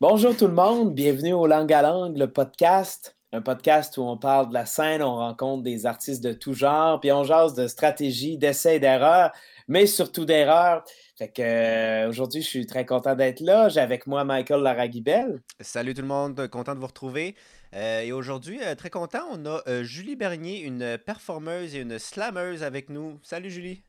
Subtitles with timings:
[0.00, 3.16] Bonjour tout le monde, bienvenue au Langue à Langue, le podcast.
[3.32, 7.00] Un podcast où on parle de la scène, on rencontre des artistes de tout genre,
[7.00, 9.32] puis on jase de stratégie, d'essais d'erreurs,
[9.66, 10.84] mais surtout d'erreurs.
[11.16, 13.68] Fait que euh, aujourd'hui, je suis très content d'être là.
[13.68, 15.42] J'ai avec moi Michael Laragibel.
[15.58, 17.34] Salut tout le monde, content de vous retrouver.
[17.74, 21.98] Euh, et aujourd'hui, euh, très content, on a euh, Julie Bernier, une performeuse et une
[21.98, 23.18] slammeuse avec nous.
[23.24, 23.82] Salut Julie.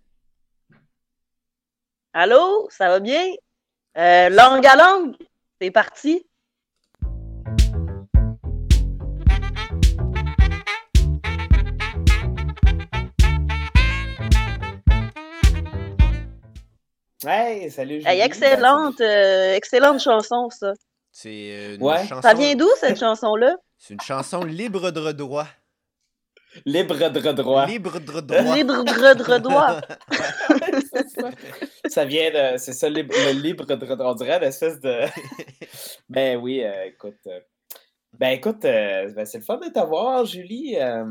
[2.14, 3.24] Allô, ça va bien?
[3.96, 5.16] Euh, langue à langue,
[5.62, 6.26] c'est parti.
[17.26, 18.08] Hey, salut Julie.
[18.08, 20.74] Hey, excellente, euh, excellente chanson, ça.
[21.12, 22.06] C'est euh, une Ouais.
[22.08, 22.22] chanson.
[22.22, 23.56] Ça vient d'où, cette chanson-là?
[23.78, 25.48] C'est une chanson libre de droit.
[26.66, 27.66] Libre de droit.
[27.66, 28.56] Libre de droit.
[28.56, 29.82] Libre de droit.
[30.94, 31.30] C'est ça.
[31.88, 32.58] Ça vient de.
[32.58, 34.12] C'est ça, libre, le libre de droit.
[34.12, 35.02] On dirait l'espèce de.
[36.10, 37.18] ben oui, euh, écoute.
[37.28, 37.40] euh,
[38.18, 40.76] ben écoute, euh, ben, c'est le fun de t'avoir, Julie.
[40.80, 41.06] euh,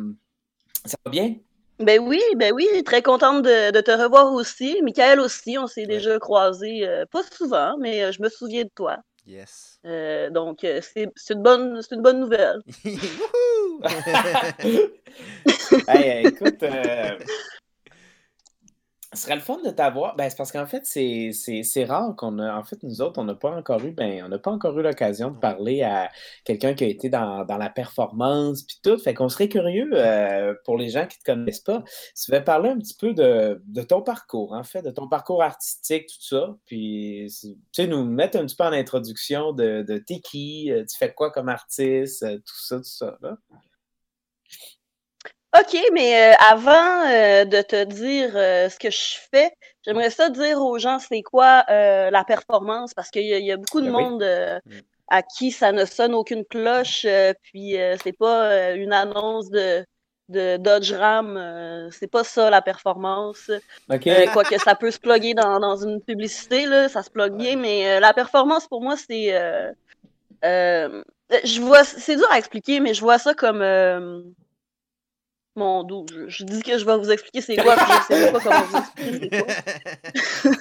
[0.84, 1.36] ça va bien?
[1.78, 4.80] Ben oui, ben oui, très contente de, de te revoir aussi.
[4.83, 5.86] Michael aussi, on s'est Ouais.
[5.86, 8.97] déjà croisés, euh, pas souvent, mais je me souviens de toi.
[9.28, 9.78] Yes.
[9.84, 12.62] Euh, donc, euh, c'est c'est une bonne, c'est une bonne nouvelle.
[12.86, 13.82] Wouhou!
[15.88, 17.18] hey, écoute, euh,
[19.14, 20.17] ce serait le fun de t'avoir.
[20.17, 22.55] Ben, c'est parce qu'en fait, c'est rare qu'on a.
[22.55, 24.83] En fait, nous autres, on n'a pas encore eu, ben, on n'a pas encore eu
[24.83, 26.11] l'occasion de parler à
[26.45, 28.98] quelqu'un qui a été dans, dans la performance puis tout.
[28.98, 31.83] Fait qu'on serait curieux, euh, pour les gens qui ne te connaissent pas,
[32.14, 35.42] tu veux parler un petit peu de, de ton parcours, en fait, de ton parcours
[35.42, 36.56] artistique, tout ça.
[36.67, 40.84] Puis, tu sais, nous mettre un petit peu en introduction de, de t'es qui, euh,
[40.84, 43.17] tu fais quoi comme artiste, euh, tout ça, tout ça.
[43.23, 43.39] Là.
[45.58, 49.50] OK, mais euh, avant euh, de te dire euh, ce que je fais,
[49.84, 52.92] j'aimerais ça dire aux gens c'est quoi euh, la performance?
[52.92, 54.02] Parce qu'il y, y a beaucoup de Ben oui.
[54.02, 54.78] monde euh, Mm.
[55.08, 59.82] à qui ça ne sonne aucune cloche, euh, puis euh, c'est pas une annonce de,
[60.28, 63.50] de Dodge Ram, euh, c'est pas ça la performance.
[63.90, 64.06] OK?
[64.06, 67.56] Euh, Quoique ça peut se plugger dans, dans une publicité, là, ça se plug bien,
[67.56, 69.34] mais euh, la performance pour moi c'est.
[69.34, 69.73] euh,
[70.44, 71.02] euh,
[71.44, 73.62] je vois, c'est dur à expliquer, mais je vois ça comme.
[75.58, 78.20] Mon dos, je, je dis que je vais vous expliquer c'est quoi, puis je sais
[78.20, 80.55] même pas comment vous expliquer c'est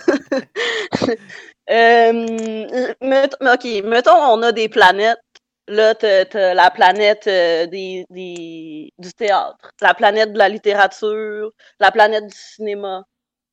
[1.01, 1.13] quoi.
[1.69, 5.19] Euh, ok, mettons, on a des planètes.
[5.67, 11.51] Là, t'as t'as la planète euh, des, des, du théâtre, la planète de la littérature,
[11.81, 13.03] la planète du cinéma.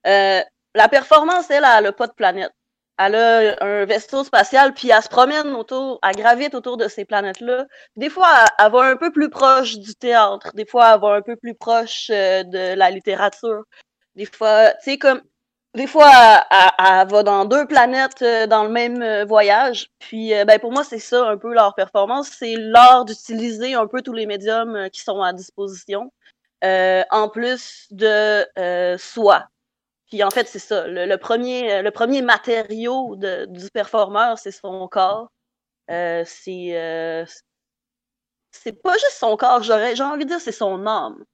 [0.07, 0.41] Euh,
[0.75, 2.53] la performance, elle, elle n'a pas de planète.
[2.97, 7.05] Elle a un vaisseau spatial, puis elle se promène autour, elle gravite autour de ces
[7.05, 7.67] planètes-là.
[7.97, 10.53] Des fois, elle, va un peu plus proche du théâtre.
[10.55, 13.65] Des fois, elle va un peu plus proche euh, de la littérature.
[14.15, 15.23] Des fois, tu sais, comme
[15.75, 16.45] des fois,
[16.79, 19.91] elle, va dans deux planètes euh, dans le même euh, voyage.
[19.99, 22.29] Puis, ben, pour moi, c'est ça un peu leur performance.
[22.39, 26.13] C'est l'art d'utiliser un peu tous les médiums qui sont à disposition,
[26.63, 28.47] en plus de
[28.99, 29.49] soi.
[30.15, 30.87] Puis, en fait, c'est ça.
[30.87, 35.27] Le, le premier, euh, le premier matériau de- du performeur, c'est son corps.
[35.91, 37.25] Euh, c'est euh,
[38.53, 41.25] c'est pas juste son corps, j'aurais j'ai envie de dire c'est son âme.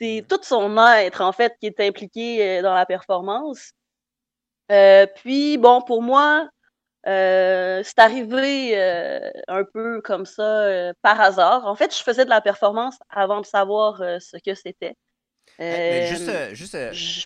[0.00, 3.70] C'est tout son être, en fait, qui est impliqué dans la performance.
[4.72, 6.48] Euh, puis, bon, pour moi,
[7.04, 8.76] c'est arrivé
[9.46, 11.64] un peu comme ça, par hasard.
[11.64, 14.96] En fait, je faisais de la performance avant de savoir ce que c'était.
[15.60, 17.24] Mais juste, juste je-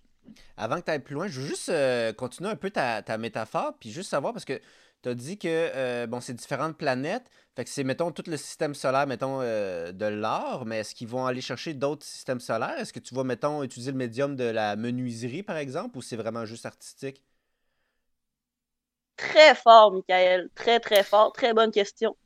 [0.57, 3.19] avant que tu ailles plus loin, je veux juste euh, continuer un peu ta, ta
[3.19, 4.61] métaphore, puis juste savoir, parce que
[5.03, 8.37] tu as dit que euh, bon, c'est différentes planètes, fait que c'est, mettons, tout le
[8.37, 12.79] système solaire, mettons, euh, de l'art, mais est-ce qu'ils vont aller chercher d'autres systèmes solaires?
[12.79, 16.17] Est-ce que tu vas, mettons, utiliser le médium de la menuiserie, par exemple, ou c'est
[16.17, 17.23] vraiment juste artistique?
[19.17, 20.49] Très fort, Michael.
[20.55, 21.33] Très, très fort.
[21.33, 22.17] Très bonne question.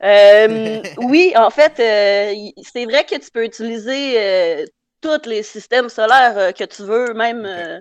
[0.98, 4.66] Oui, en fait, c'est vrai que tu peux utiliser
[5.06, 7.80] tous les systèmes solaires euh, que tu veux, même, euh,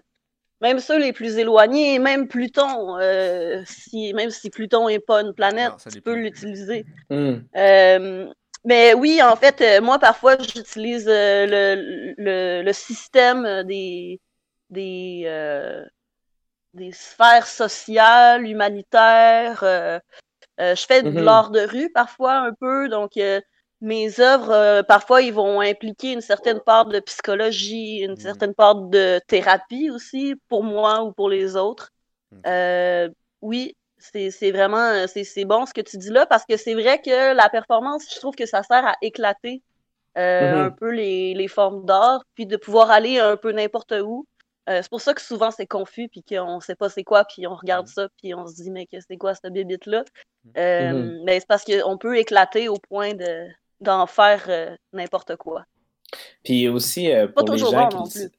[0.61, 2.97] même ceux les plus éloignés, même Pluton.
[2.99, 6.85] euh, si, même si Pluton n'est pas une planète, Non, tu peux l'utiliser.
[7.09, 7.35] Hmm.
[7.57, 8.31] Euh,
[8.65, 14.21] mais oui, en fait, euh, moi, parfois, j'utilise euh, le, le, le système des,
[14.69, 15.83] des, euh,
[16.73, 19.63] des sphères sociales, humanitaires.
[19.63, 19.99] euh,
[20.61, 21.19] euh, je fais de Mhm.
[21.21, 23.41] l'art de rue parfois un peu, donc euh,
[23.85, 28.17] mes œuvres, euh, parfois, ils vont impliquer une certaine part de psychologie, une Mhm.
[28.17, 31.91] certaine part de thérapie aussi, pour moi ou pour les autres.
[32.47, 33.09] Euh,
[33.41, 37.33] oui, c'est vraiment c'est bon ce que tu dis là parce que c'est vrai que
[37.33, 39.61] la performance, je trouve que ça sert à éclater
[40.17, 40.65] euh, Mhm.
[40.67, 44.25] un peu les, les formes d'art, puis de pouvoir aller un peu n'importe où.
[44.67, 47.55] c'est pour ça que souvent c'est confus, puis qu'on sait pas c'est quoi, puis on
[47.55, 50.03] regarde ça, puis on se dit, mais que c'est quoi cette bébite-là?
[50.55, 51.23] Mm-hmm.
[51.23, 53.47] Mais c'est parce qu'on peut éclater au point de,
[53.81, 55.65] d'en faire n'importe quoi.
[56.43, 58.29] Puis aussi, pour les gens qui...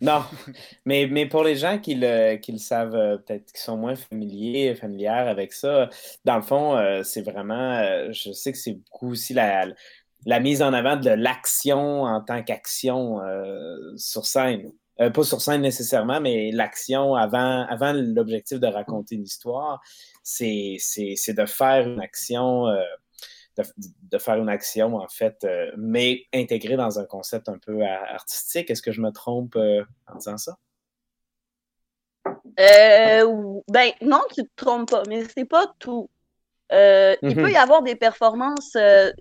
[0.00, 0.22] Non,
[0.84, 3.96] mais, mais pour les gens qui le, qui le savent, euh, peut-être qui sont moins
[3.96, 5.88] familiers, familières avec ça,
[6.24, 9.66] dans le fond, euh, c'est vraiment, euh, je sais que c'est beaucoup aussi la,
[10.26, 13.20] la mise en avant de l'action en tant qu'action
[13.96, 14.72] sur scène.
[14.98, 19.80] pas sur scène nécessairement, mais l'action avant, avant l'objectif de raconter une histoire,
[20.22, 20.78] c'est
[21.28, 22.66] de faire une action
[23.56, 28.70] de, faire une action, en fait, euh, mais intégrée dans un concept un peu artistique.
[28.70, 30.56] Est-ce que je me trompe euh, en disant ça?
[32.58, 36.10] Euh, ben non, tu te trompes pas, mais c'est pas tout.
[36.70, 37.50] Il peut mhm.
[37.50, 38.76] y avoir des performances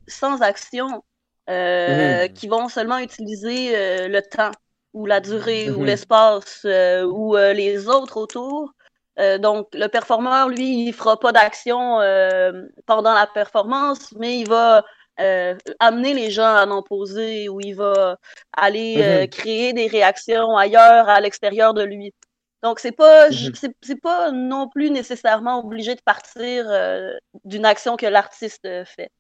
[0.08, 1.04] sans action
[1.48, 2.34] mhm.
[2.34, 4.52] qui vont seulement utiliser le temps
[4.94, 5.86] ou la durée ou mhm.
[5.86, 8.74] l'espace ou les autres autour
[9.20, 14.48] euh, donc, le performeur, lui, il fera pas d'action euh, pendant la performance, mais il
[14.48, 14.84] va
[15.20, 18.18] euh, amener les gens à en poser ou il va
[18.54, 19.30] aller mm-hmm.
[19.30, 22.14] créer des réactions ailleurs, à l'extérieur de lui.
[22.62, 23.74] Donc, c'est pas, mm-hmm.
[23.82, 26.66] c'est pas non plus nécessairement obligé de partir
[27.46, 29.12] d'une action que l'artiste fait.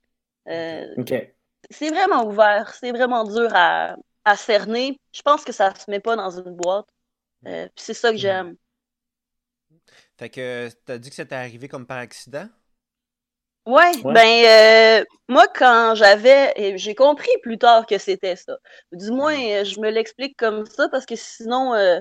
[1.71, 3.95] C'est vraiment ouvert, c'est vraiment dur à,
[4.25, 4.99] à, cerner.
[5.13, 6.87] Je pense que ça se met pas dans une boîte.
[7.75, 8.19] c'est ça que mm-hmm.
[8.19, 8.55] j'aime.
[10.17, 12.47] Fait que t'as dit que c'était arrivé comme par accident?
[13.65, 18.57] Ouais, ben euh, moi quand j'avais, j'ai compris plus tard que c'était ça.
[18.91, 21.99] Du moins, euh, je me l'explique comme ça parce que sinon, euh,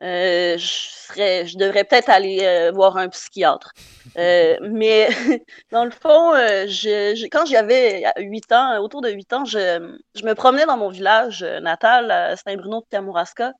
[0.00, 3.72] je serais, je devrais peut-être aller voir un psychiatre.
[4.16, 5.08] mais
[5.72, 6.34] dans le fond,
[6.68, 10.88] je, quand j'avais 8 ans, autour de 8 ans, je, je, me promenais dans mon
[10.90, 13.52] village natal à Saint-Bruno de Kamouraska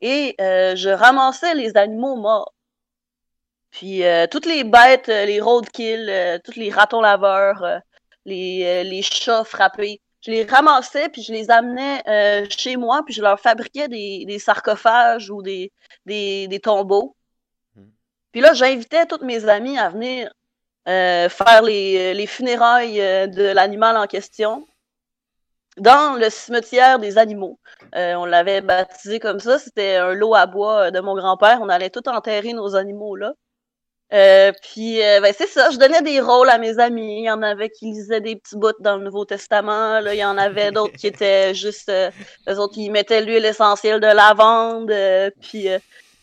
[0.00, 2.55] et je ramassais les animaux morts.
[3.76, 7.82] Puis euh, toutes les bêtes, euh, les roadkill, euh, tous les ratons laveurs,
[8.24, 12.02] les, les, chats frappés, je les ramassais puis je les amenais
[12.48, 15.72] chez moi puis je leur fabriquais des, des sarcophages ou des,
[16.06, 17.16] des, des tombeaux.
[17.74, 17.90] Hmm.
[18.32, 20.32] Puis là, j'invitais toutes mes amis à venir
[20.86, 22.96] faire les, les funérailles
[23.28, 24.66] de l'animal en question
[25.76, 27.60] dans le cimetière des animaux.
[27.92, 29.58] on l'avait baptisé comme ça.
[29.58, 31.58] C'était un lot à bois de mon grand-père.
[31.60, 33.34] On allait tout enterrer nos animaux là.
[34.12, 37.18] Euh, puis, euh, ben, c'est ça, je donnais des rôles à mes amis.
[37.20, 40.00] Il y en avait qui lisaient des petits bouts dans le Nouveau Testament.
[40.00, 40.14] Là.
[40.14, 41.88] Il y en avait d'autres qui étaient juste...
[41.88, 42.10] Euh,
[42.48, 44.92] eux autres, ils mettaient l'huile essentielle de lavande.
[45.40, 45.68] puis,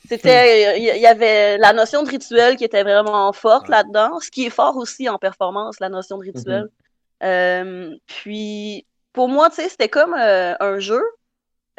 [0.07, 0.79] c'était...
[0.79, 4.19] Il y avait la notion de rituel qui était vraiment forte là-dedans.
[4.21, 6.69] Ce qui est fort aussi en performance, la notion de rituel.
[7.21, 7.97] Mm-hmm.
[8.07, 11.03] puis, pour moi, tu sais, c'était comme un jeu.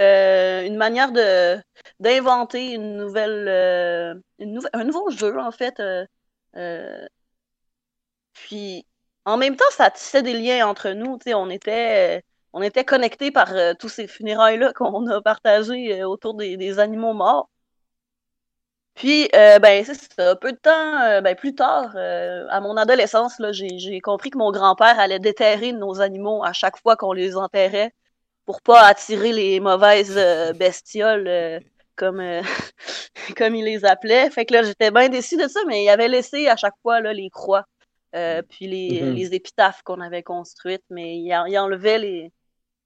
[0.00, 1.62] Euh, une manière de
[2.00, 4.14] d'inventer une nouvelle, euh,
[4.72, 5.80] un nouveau jeu en fait.
[5.80, 7.06] Euh,
[8.32, 8.86] puis
[9.24, 11.18] en même temps, ça tissait des liens entre nous.
[11.34, 16.78] On était, on était connectés par tous ces funérailles là qu'on a partagés autour des,
[16.78, 17.48] animaux morts.
[18.94, 20.36] Puis, ben, c'est ça.
[20.36, 25.18] Peu de temps, ben, plus tard, à mon adolescence, j'ai compris que mon grand-père allait
[25.18, 27.92] déterrer nos animaux à chaque fois qu'on les enterrait
[28.44, 31.60] pour pas attirer les mauvaises euh, bestioles euh,
[31.96, 32.42] comme, euh,
[33.36, 34.30] comme il les appelait.
[34.30, 37.00] Fait que là, j'étais bien déçue de ça, mais il avait laissé à chaque fois
[37.00, 37.64] là, les croix,
[38.12, 39.12] puis les, mm-hmm.
[39.12, 42.32] les épitaphes qu'on avait construites, mais il, il enlevait les,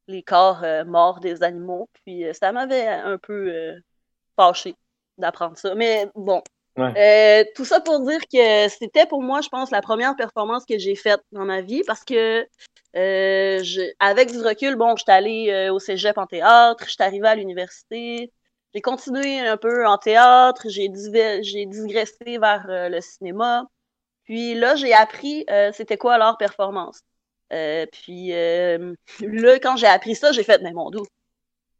[0.06, 1.88] les corps morts des animaux.
[2.04, 3.74] Puis ça m'avait un peu
[4.36, 4.74] fâché
[5.18, 5.74] d'apprendre ça.
[5.74, 6.42] Mais bon.
[7.54, 10.94] tout ça pour dire que c'était pour moi, je pense, la première performance que j'ai
[10.94, 12.46] faite dans ma vie parce que
[12.96, 13.62] euh,
[13.98, 17.28] avec du recul, bon, je suis allée euh, au cégep en théâtre, je suis arrivée
[17.28, 18.32] à l'université,
[18.74, 23.64] j'ai continué un peu en théâtre, j'ai digressé vers euh, le cinéma.
[24.24, 27.00] Puis là, j'ai appris c'était quoi leur performance.
[27.50, 31.06] puis là, quand j'ai appris ça, j'ai fait, mais mon doux,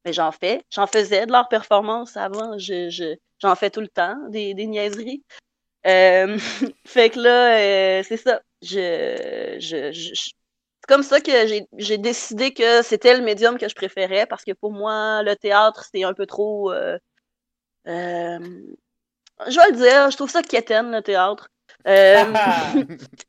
[0.04, 4.16] mais j'en fais, j'en faisais de leur performance avant, je, j'en fais tout le temps,
[4.30, 5.22] des, niaiseries.
[5.84, 8.40] fait que là, c'est ça.
[8.62, 9.58] je,
[10.88, 11.30] comme ça que
[11.76, 15.84] j'ai décidé que c'était le médium que je préférais parce que pour moi, le théâtre,
[15.92, 16.72] c'est un peu trop.
[16.72, 16.98] Euh,
[17.86, 18.38] euh,
[19.46, 21.50] je vais le dire, je trouve ça quétaine, le théâtre.
[21.86, 22.24] Euh,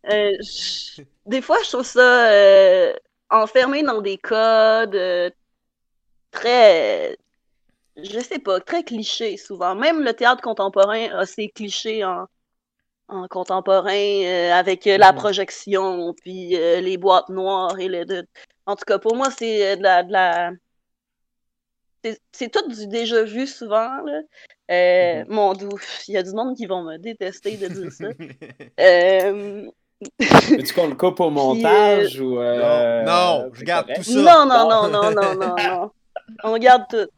[1.26, 2.94] des fois, je trouve ça
[3.30, 5.34] enfermé dans des codes
[6.32, 7.18] très.
[7.98, 9.76] Je sais pas, très clichés souvent.
[9.76, 12.28] Même le théâtre contemporain a ses clichés en,
[13.10, 15.18] en contemporain euh, avec euh, la mhm.
[15.18, 18.06] projection, puis euh, les boîtes noires et le.
[18.06, 18.28] De...
[18.66, 20.52] En tout cas, pour moi, c'est de la, de la,
[22.32, 24.02] c'est tout du déjà vu souvent.
[24.04, 24.22] Là.
[24.72, 25.34] Euh, mhm.
[25.34, 28.06] Mon doux, il y a du monde qui vont me détester de dire ça.
[28.80, 29.66] euh...
[30.20, 32.40] Veux-tu qu'on le coupe au montage ou.
[32.40, 33.04] Euh...
[33.04, 34.14] Non, je garde tout ça.
[34.14, 35.92] Non, non, non, non, non, non, non.
[36.44, 37.10] On garde tout.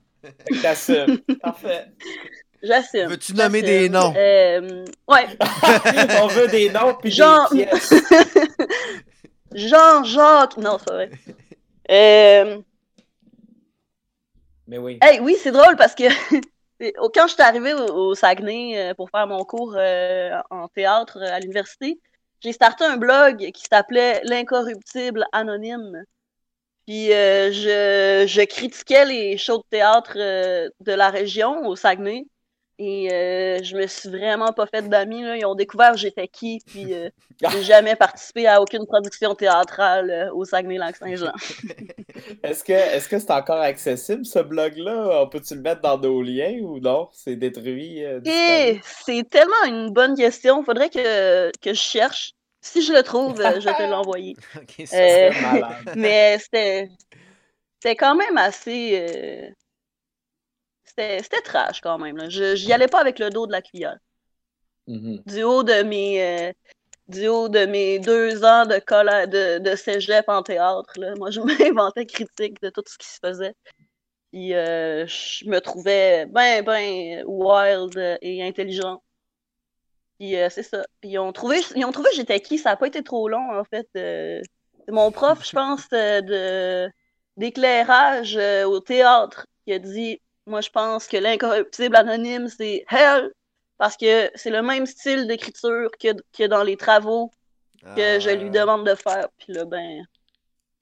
[0.62, 1.20] T'assumes.
[1.42, 1.88] Parfait.
[2.64, 3.08] J'assume.
[3.08, 4.14] Veux-tu nommer des noms?
[4.16, 5.28] Euh, ouais.
[6.22, 7.48] On veut des noms puis Jean...
[7.50, 7.94] des pièces.
[9.54, 10.58] Jean-Jacques.
[10.58, 11.12] Non, c'est vrai.
[11.90, 12.62] Euh...
[14.68, 15.00] Mais oui.
[15.02, 16.04] Hey, oui, c'est drôle parce que
[17.14, 21.40] quand je suis arrivée au, Saguenay euh, pour faire mon cours euh, en théâtre à
[21.40, 22.00] l'université,
[22.40, 26.04] j'ai starté un blog qui s'appelait L'incorruptible anonyme.
[26.88, 32.26] Puis euh, je, je, critiquais les shows de théâtre de la région au Saguenay.
[32.84, 35.22] Et euh, je me suis vraiment pas fait d'amis.
[35.38, 37.12] Ils ont découvert j'étais qui, puis euh,
[37.52, 41.32] j'ai jamais participé à aucune production théâtrale euh, au Saguenay-Lac-Saint-Jean.
[42.44, 45.22] est-ce que est-ce que c'est encore accessible ce blog-là?
[45.22, 47.10] On peut-tu le mettre dans nos liens ou non?
[47.14, 48.00] C'est détruit?
[48.00, 50.64] Et c'est tellement une bonne question.
[50.64, 52.32] Faudrait que, que je cherche.
[52.62, 54.36] Si je le trouve, je vais te l'envoyer.
[55.96, 56.90] mais c'était
[57.76, 59.54] c'était quand même assez
[60.96, 62.30] c'était trash quand même.
[62.30, 63.98] Je J'y allais pas avec le dos de la cuillère.
[64.88, 65.24] Mm-hmm.
[65.26, 66.24] Du haut de mes.
[66.24, 66.52] Euh,
[67.08, 71.42] du haut de mes deux ans de, de, de cégep en théâtre, là, moi, je
[71.76, 73.54] m'inventais critique de tout ce qui se faisait.
[74.32, 79.04] Puis euh, je me trouvais ben, ben wild et intelligent.
[80.20, 80.86] Puis euh, c'est ça.
[81.02, 82.58] Puis ils ont trouvé, ils ont trouvé j'étais qui.
[82.58, 83.88] Ça n'a pas été trop long, en fait.
[83.94, 84.42] c'est
[84.88, 86.90] mon prof, je pense, de
[87.38, 93.32] d'éclairage au théâtre qui a dit moi, je pense que l'incorruptible anonyme, c'est Hell,
[93.78, 97.32] parce que c'est le même style d'écriture que, que dans les travaux
[97.96, 98.62] que je lui ah.
[98.62, 99.28] demande de faire.
[99.38, 100.04] Puis là, ben,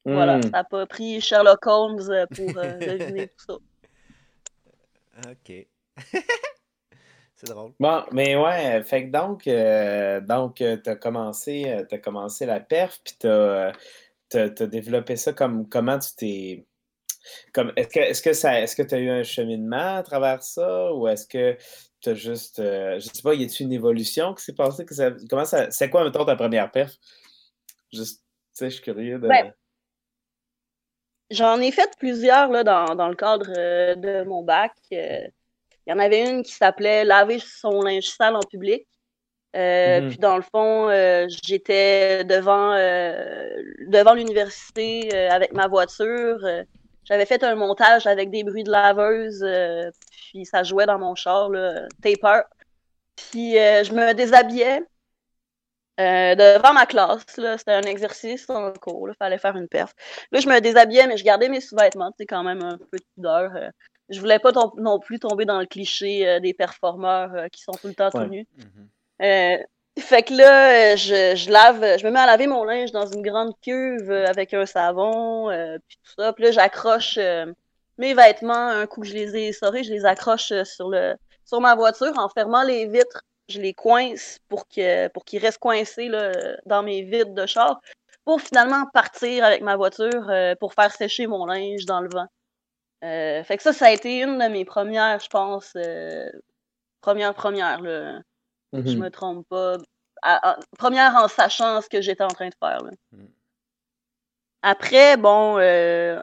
[0.05, 0.43] voilà, hmm.
[0.43, 3.53] ça n'a pas pris Sherlock Holmes euh, pour euh, deviner tout ça.
[5.29, 5.67] Ok.
[7.35, 7.71] c'est drôle.
[7.79, 13.15] Bon, mais ouais, fait que donc, euh, donc t'as commencé, as commencé la perf, puis
[13.19, 13.71] t'as
[14.33, 16.65] as, développé ça comme comment tu t'es
[17.75, 20.93] est-ce que, est-ce que ça, est-ce que tu as eu un cheminement à travers ça?
[20.93, 21.57] Ou est-ce que
[22.01, 24.85] tu as juste, euh, je sais pas, y a-t-il une évolution qui s'est passée?
[24.85, 26.93] Que ça, comment ça, c'est quoi, mettons, ta première perf?
[27.91, 29.27] Juste, tu sais, je suis curieux de.
[29.27, 29.53] Ben,
[31.29, 34.73] j'en ai fait plusieurs là, dans, dans le cadre euh, de mon bac.
[34.93, 35.27] Euh,
[35.85, 38.87] il y en avait une qui s'appelait Laver son linge sale en public.
[39.55, 40.09] Mm-hmm.
[40.09, 40.89] Puis dans le fond,
[41.43, 42.75] j'étais devant,
[43.87, 46.37] devant l'université avec ma voiture.
[47.05, 51.15] J'avais fait un montage avec des bruits de laveuse, euh, puis ça jouait dans mon
[51.15, 52.41] char, là, taper.
[53.15, 54.83] Puis euh, je me déshabillais
[55.99, 57.25] euh, devant ma classe.
[57.27, 59.09] C'était un exercice en cours.
[59.09, 59.93] Il fallait faire une perf.
[60.31, 62.13] Là, je me déshabillais, mais je gardais mes sous-vêtements.
[62.17, 63.51] C'est quand même un peu de pudeur.
[64.09, 67.95] je voulais pas non plus tomber dans le cliché des performeurs qui sont tout le
[67.95, 68.45] temps tenus.
[69.19, 69.65] Mm-hmm.
[69.99, 73.05] Fait que là, euh, je, je, lave, je me mets à laver mon linge dans
[73.05, 76.33] une grande cuve euh, avec un savon, euh, puis tout ça.
[76.33, 77.17] Puis là, j'accroche
[77.97, 78.53] mes vêtements.
[78.69, 81.15] Un coup que je les ai essorés, je les accroche sur le
[81.45, 83.23] sur ma voiture en fermant les vitres.
[83.49, 86.31] Je les coince pour que pour qu'ils restent coincés là,
[86.65, 87.81] dans mes vitres de char,
[88.25, 92.27] pour finalement partir avec ma voiture pour faire sécher mon linge dans le vent.
[93.01, 95.73] fait que ça, ça a été une de mes premières, je pense,
[97.01, 98.19] première première là.
[98.73, 98.97] Je mm-hmm.
[98.97, 99.77] me trompe pas.
[100.77, 102.81] première en sachant ce que j'étais en train de faire.
[103.11, 103.25] Mm.
[104.61, 106.21] Après, bon, euh,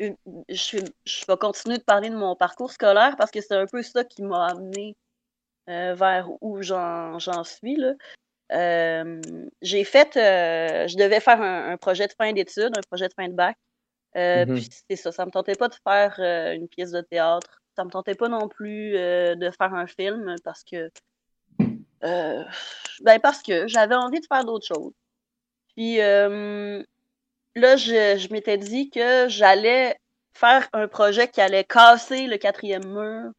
[0.00, 3.82] je, je, vais continuer de parler de mon parcours scolaire parce que c'est un peu
[3.82, 4.96] ça qui m'a amené
[5.70, 7.76] euh, vers où j'en suis.
[7.76, 7.94] Là.
[8.52, 9.20] Euh,
[9.62, 13.34] j'ai fait, je devais faire un, projet de fin d'études, un projet de fin de
[13.34, 13.56] bac.
[14.14, 14.54] Mm-hmm.
[14.54, 16.18] Puis c'est ça, ça me tentait pas de faire
[16.52, 17.62] une pièce de théâtre.
[17.76, 20.90] Ça me tentait pas non plus de faire un film parce que
[22.04, 22.44] euh,
[23.00, 24.92] ben parce que j'avais envie de faire d'autres choses.
[25.74, 26.82] Puis euh,
[27.54, 29.98] là, je, je m'étais dit que j'allais
[30.32, 33.32] faire un projet qui allait casser le quatrième mur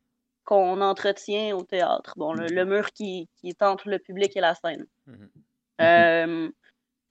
[0.43, 2.13] qu'on entretient au théâtre.
[2.17, 4.85] Bon, le, le mur qui, qui, est entre le public et la scène.
[5.07, 5.29] Mm-hmm.
[5.81, 6.49] Euh,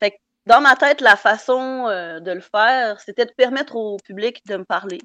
[0.01, 4.45] fait que dans ma tête, la façon de le faire, c'était de permettre au public
[4.47, 5.01] de me parler.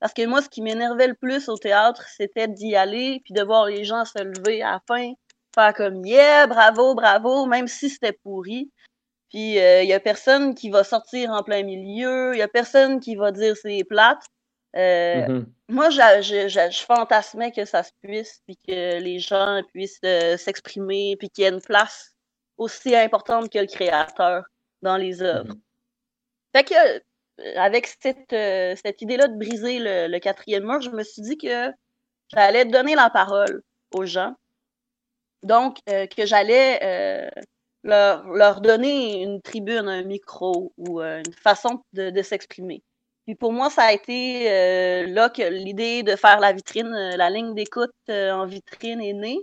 [0.00, 3.42] Parce que moi, ce qui m'énervait le plus au théâtre, c'était d'y aller, puis de
[3.42, 5.12] voir les gens se lever à la fin,
[5.56, 8.70] faire comme yeah, bravo, bravo, même si c'était pourri.
[9.30, 12.48] Puis il euh, y a personne qui va sortir en plein milieu, il y a
[12.48, 14.22] personne qui va dire c'est plate.
[14.76, 15.46] Euh, mm-hmm.
[15.68, 21.30] Moi, je, fantasmais que ça se puisse, puis que les gens puissent euh, s'exprimer, puis
[21.30, 22.14] qu'il y ait une place
[22.58, 24.44] aussi importante que le créateur
[24.82, 25.54] dans les œuvres.
[25.54, 26.54] Mm-hmm.
[26.54, 31.20] Fait que avec cette, cette idée-là de briser le, le, quatrième mur, je me suis
[31.20, 31.70] dit que
[32.32, 34.34] j'allais donner la parole aux gens.
[35.46, 37.30] Donc, que j'allais
[37.82, 42.82] leur, leur, donner une tribune, un micro ou une façon de, de s'exprimer.
[43.26, 47.16] Puis pour moi, ça a été euh, là que l'idée de faire la vitrine, euh,
[47.16, 49.40] la ligne d'écoute euh, en vitrine est née.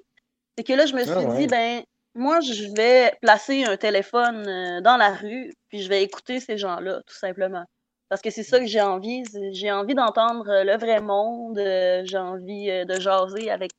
[0.57, 1.83] C'est que là, je me suis ah dit, ben,
[2.15, 4.45] moi, je vais placer un téléphone
[4.81, 7.65] dans la rue, puis je vais écouter ces gens-là, tout simplement.
[8.07, 9.23] Parce que c'est ça que j'ai envie.
[9.51, 11.57] J'ai envie d'entendre le vrai monde.
[12.05, 13.71] j'ai envie de jaser avec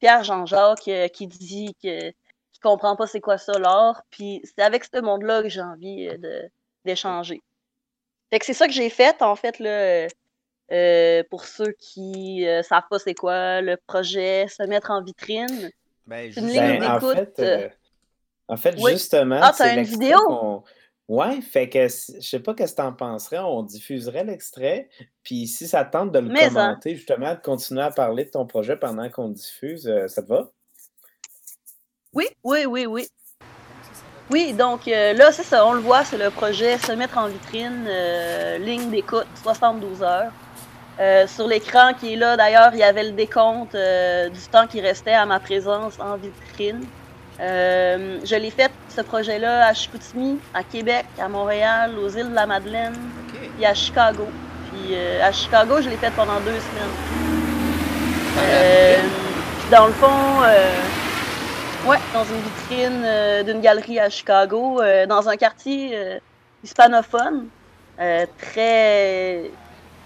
[0.00, 4.02] Pierre Jean-Jacques qui dit que qui comprend pas c'est quoi ça l'art.
[4.10, 6.08] Puis c'est avec ce monde-là que j'ai envie
[6.84, 7.42] d'échanger.
[8.30, 10.08] Fait que c'est ça que j'ai fait, en fait, là,
[10.72, 15.70] euh, pour ceux qui euh, savent pas c'est quoi le projet, se mettre en vitrine.
[16.06, 17.38] Ben, une ligne ben, d'écoute.
[17.38, 17.68] Euh,
[18.48, 19.38] en fait, justement.
[19.42, 20.64] Ah, t'as une vidéo?
[21.08, 24.88] Ouais, fait que je sais pas qu'est-ce que t'en penserais, on diffuserait l'extrait,
[25.22, 28.44] puis si ça tente de le Mais commenter, justement, de continuer à parler de ton
[28.44, 30.50] projet pendant qu'on diffuse, ça te va?
[32.12, 33.06] Oui, oui, oui, oui.
[34.30, 37.28] Oui, donc euh, là, c'est ça, on le voit, c'est le projet Se mettre en
[37.28, 40.32] vitrine, euh, ligne d'écoute, 72 heures.
[40.98, 44.80] Euh, sur l'écran qui est là, d'ailleurs, il y avait le décompte du temps qui
[44.80, 46.84] restait à ma présence en vitrine.
[47.38, 52.46] Je l'ai fait, ce projet-là, à Chicoutimi, à Québec, à Montréal, aux îles de la
[52.46, 52.96] Madeleine,
[53.60, 54.26] et à Chicago.
[54.70, 56.96] Puis à Chicago, je l'ai fait pendant deux semaines.
[59.70, 60.42] dans le fond,
[61.86, 66.18] Ouais, dans une vitrine euh, d'une galerie à Chicago, euh, dans un quartier euh,
[66.64, 67.46] hispanophone.
[67.96, 69.52] très.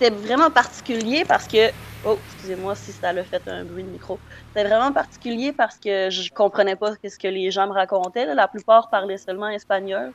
[0.00, 1.70] C'était vraiment particulier parce que.
[2.06, 4.18] Oh, excusez-moi si ça a fait un bruit de micro.
[4.48, 8.34] C'était vraiment particulier parce que je comprenais pas ce que les gens me racontaient.
[8.34, 10.12] La plupart parlaient seulement espagnol.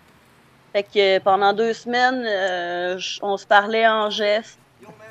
[0.74, 2.25] Fait que pendant deux semaines,
[3.22, 4.58] on se parlait en gestes.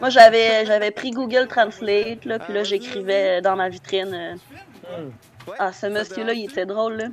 [0.00, 4.38] Moi, j'avais j'avais pris Google Translate, là, puis là, j'écrivais dans ma vitrine.
[4.82, 5.10] Hmm.
[5.58, 7.06] Ah, ce monsieur-là, il était drôle, là.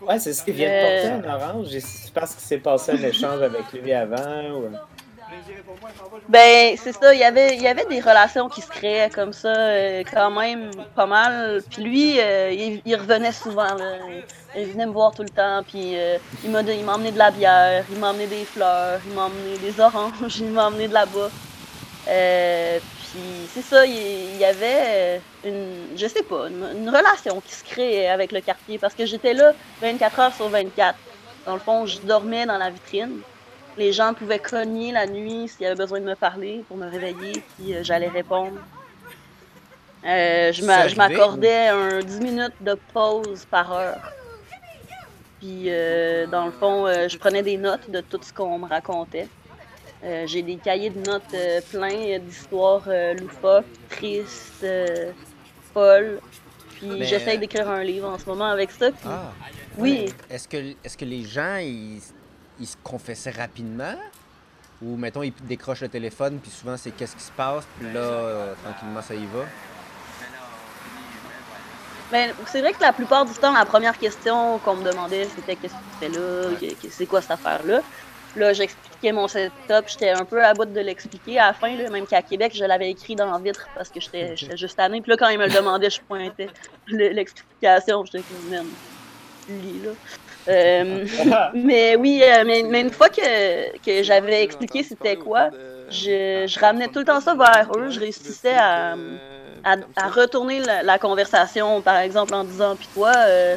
[0.00, 1.68] Ouais, c'est ce qu'il vient de porter en orange.
[1.68, 4.50] Je pense qu'il s'est passé un échange avec lui avant.
[4.52, 4.70] Ou...
[6.28, 7.14] Ben, c'est ça.
[7.14, 10.30] Il y, avait, il y avait des relations qui se créaient comme ça, euh, quand
[10.30, 11.62] même, pas mal.
[11.70, 13.74] Puis lui, euh, il, revenait souvent.
[13.74, 13.96] Là.
[14.56, 15.62] Il venait me voir tout le temps.
[15.66, 16.60] Puis euh, il m'a
[16.94, 20.50] emmené de la bière, il m'a emmené des fleurs, il m'a emmené des oranges, il
[20.50, 21.32] m'a emmené de la bouffe.
[22.04, 28.08] Puis c'est ça, il y avait une, je sais pas, une, relation qui se crée
[28.08, 30.96] avec le quartier parce que j'étais là 24 heures sur 24.
[31.46, 33.20] Dans le fond, je dormais dans la vitrine.
[33.80, 36.86] Les gens pouvaient cogner la nuit s'il y avait besoin de me parler pour me
[36.86, 38.58] réveiller, puis euh, j'allais répondre.
[40.04, 44.12] Euh, je m'accordais un 10 minutes de pause par heure.
[45.38, 49.28] Puis, euh, dans le fond, je prenais des notes de tout ce qu'on me racontait.
[50.26, 51.34] J'ai des cahiers de notes
[51.70, 52.86] pleins d'histoires
[53.18, 54.66] loufoques, tristes,
[55.72, 56.20] folles.
[56.74, 58.90] Puis j'essaye d'écrire un livre en ce moment avec ça.
[59.06, 59.32] Ah,
[59.78, 60.12] oui.
[60.28, 62.00] Est-ce que, est que les gens, ils,
[62.66, 63.94] se confessaient rapidement?
[64.82, 68.54] Ou, mettons, ils décrochent le téléphone, puis souvent, c'est qu'est-ce qui se passe, puis là,
[68.64, 69.44] tranquillement, ça y va?
[72.10, 75.54] Ben, c'est vrai que la plupart du temps, la première question qu'on me demandait, c'était
[75.54, 77.82] qu'est-ce que tu fais là, c'est quoi cette affaire-là?
[78.36, 81.38] Là, j'expliquais mon setup, j'étais un peu à bout de l'expliquer.
[81.38, 84.00] À la fin, là, même qu'à Québec, je l'avais écrit dans la vitre parce que
[84.00, 85.00] j'étais juste année.
[85.00, 86.48] Puis là, quand il me le demandait, je pointais
[86.88, 88.04] l'explication.
[88.04, 88.68] J'étais comme, même,
[89.48, 89.90] lis là.
[90.48, 91.06] Euh,
[91.54, 95.50] mais oui, euh, mais, une fois que, que j'avais expliqué c'était quoi,
[95.90, 97.90] je, ramenais tout le temps ça vers eux.
[97.90, 98.94] Je réussissais à,
[99.64, 103.56] à, retourner la, conversation, par exemple, en disant Puis toi, euh,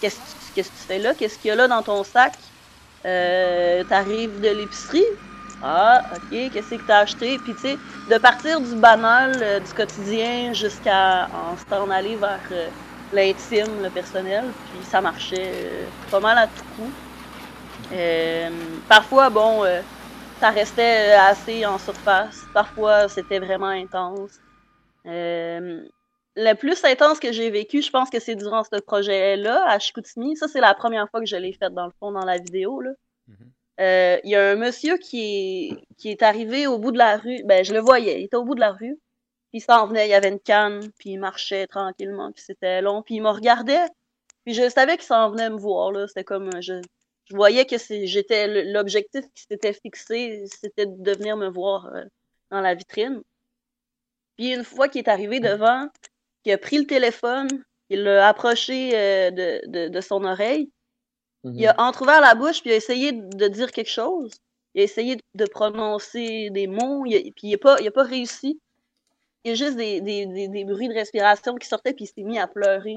[0.00, 0.18] qu'est-ce
[0.54, 1.14] que tu fais là?
[1.14, 2.34] Qu'est-ce qu'il y a là dans ton sac?
[3.02, 5.04] T'arrives de l'épicerie?
[5.62, 7.38] Ah, ok, qu'est-ce que t'as acheté?
[7.38, 7.78] Puis tu sais,
[8.10, 12.40] de partir du banal, du quotidien, jusqu'à en s'en aller vers
[13.14, 14.44] l'intime, le personnel.
[14.72, 16.90] Puis ça marchait pas mal à tout coup.
[18.88, 19.64] parfois, bon,
[20.40, 22.44] ça restait assez en surface.
[22.52, 24.40] Parfois, c'était vraiment intense.
[25.04, 30.36] le plus intense que j'ai vécu, je pense que c'est durant ce projet-là, à Chicoutimi.
[30.36, 32.82] Ça, c'est la première fois que je l'ai fait, dans le fond, dans la vidéo.
[32.82, 33.34] Mm-hmm.
[33.80, 37.16] Euh, il y a un monsieur qui est, qui est arrivé au bout de la
[37.16, 37.42] rue.
[37.44, 38.98] Ben, je le voyais, il était au bout de la rue.
[39.54, 43.02] Il s'en venait, il y avait une canne, puis il marchait tranquillement, puis c'était long.
[43.02, 43.86] Puis il me regardait,
[44.44, 45.92] puis je savais qu'il s'en venait me voir.
[45.92, 46.06] là.
[46.08, 46.74] C'était comme, je,
[47.26, 52.04] je voyais que j'étais l'objectif qui s'était fixé, c'était de venir me voir euh,
[52.50, 53.22] dans la vitrine.
[54.36, 55.88] Puis une fois qu'il est arrivé devant,
[56.42, 57.48] qu'il a pris le téléphone,
[57.90, 60.70] il l'a approché euh, de, de, de, son oreille,
[61.44, 64.32] il a entrouvert la bouche puis il a essayé de dire quelque chose.
[64.74, 67.90] il a essayé de prononcer des mots, il a- puis il n'a pas, il a
[67.92, 68.60] pas réussi.
[69.44, 72.08] Il y a juste des, des, des, des bruits de respiration qui sortaient, puis il
[72.08, 72.96] s'est mis à pleurer.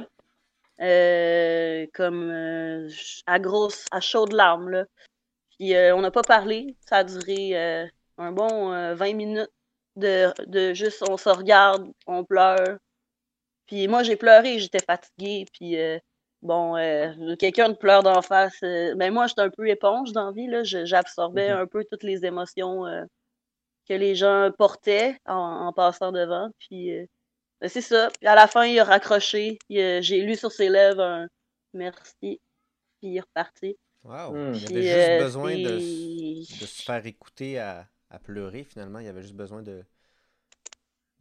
[0.81, 2.89] euh, comme euh,
[3.25, 4.69] à grosse, à chaudes larmes.
[4.69, 4.85] Là.
[5.57, 6.75] Puis euh, on n'a pas parlé.
[6.87, 7.55] Ça a duré
[8.19, 9.49] un bon euh, 20 minutes
[9.95, 12.77] de, de juste on se regarde, on pleure.
[13.67, 15.45] Puis moi j'ai pleuré, j'étais fatiguée.
[15.53, 15.77] Puis
[16.43, 16.75] bon,
[17.39, 18.61] quelqu'un pleure d'en face.
[18.63, 20.47] euh, ben moi j'étais un peu éponge dans la vie.
[20.47, 20.63] Là.
[20.63, 21.59] Je- J'absorbais Mhm.
[21.61, 22.85] un peu toutes les émotions
[23.87, 25.33] que les gens portaient en,
[25.67, 26.49] en passant devant.
[26.59, 27.05] Puis euh,
[27.61, 28.09] ben, c'est ça.
[28.19, 29.57] Puis à la fin, il a raccroché.
[29.69, 31.27] J'ai lu sur ses lèvres un
[31.73, 32.13] merci.
[32.21, 32.39] Puis
[33.03, 33.77] il est reparti.
[34.03, 34.31] Wow.
[34.33, 34.53] Hmm.
[34.53, 38.19] Il avait Puis, juste euh, besoin de, s- c'est- de se faire écouter à, à
[38.19, 38.99] pleurer, finalement.
[38.99, 39.83] Il avait juste besoin de,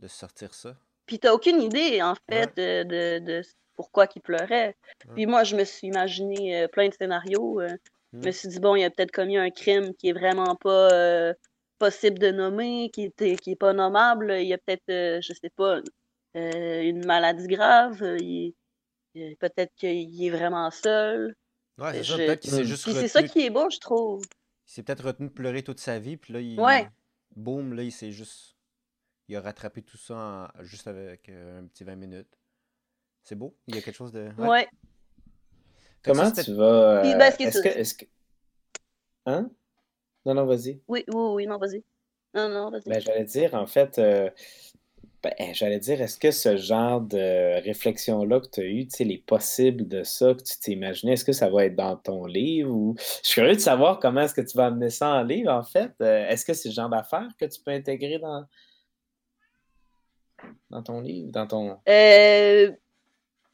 [0.01, 0.77] de sortir ça.
[1.07, 3.43] Puis t'as aucune idée, en fait, de, de, de
[3.77, 4.77] pourquoi il pleurait.
[5.15, 7.61] Puis moi, je me suis imaginé euh, plein de scénarios.
[7.61, 7.69] euh.
[8.13, 8.33] Je me Hmm.
[8.33, 11.35] suis dit, bon, il a peut-être commis un crime qui est vraiment pas euh,
[11.79, 14.33] possible de nommer, qui est, qui est pas nommable.
[14.41, 15.81] Il y a peut-être, euh, je sais pas,
[16.37, 18.03] euh, une maladie grave.
[18.03, 18.55] euh, il-
[19.17, 21.35] euh, peut-être qu'il est vraiment seul.
[21.79, 22.13] Ouais, c'est ça.
[22.13, 24.23] je- Peut-être qu'il s'est juste Puis c'est ça qui est beau, je trouve.
[24.67, 26.59] Il s'est peut-être retenu de pleurer toute sa vie, puis là, il...
[26.61, 26.89] Ouais.
[27.35, 28.57] Boum, là, il s'est juste...
[29.29, 32.29] Il a rattrapé tout ça en- juste avec euh, un petit 20 minutes.
[33.25, 33.57] C'est beau.
[33.67, 34.31] Il y a quelque chose de...
[34.39, 34.69] Ouais.
[36.05, 37.01] Ça, Comment tu vas.
[37.03, 38.05] Puis, euh, ben, ce est est-ce que, est-ce que.
[39.27, 39.51] Hein?
[40.27, 40.81] Non, non, vas-y.
[40.89, 41.85] Oui, oui, oui, non, vas-y.
[42.35, 42.89] Non, non, vas-y.
[42.89, 44.29] Ben, j'allais dire, en fait, euh,
[45.23, 49.05] ben, j'allais dire, est-ce que ce genre de réflexion-là que tu as eu, tu sais,
[49.05, 52.27] les possibles de ça que tu t'es imaginé, est-ce que ça va être dans ton
[52.27, 52.97] livre ou.
[52.99, 55.63] Je suis curieux de savoir comment est-ce que tu vas amener ça en livre, en
[55.63, 55.93] fait.
[56.01, 58.45] Euh, est-ce que c'est le genre d'affaires que tu peux intégrer dans,
[60.71, 61.79] dans ton livre, dans ton.
[61.89, 62.73] Euh,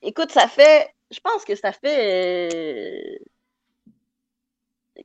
[0.01, 0.89] écoute, ça fait.
[1.11, 3.21] Je pense que ça fait.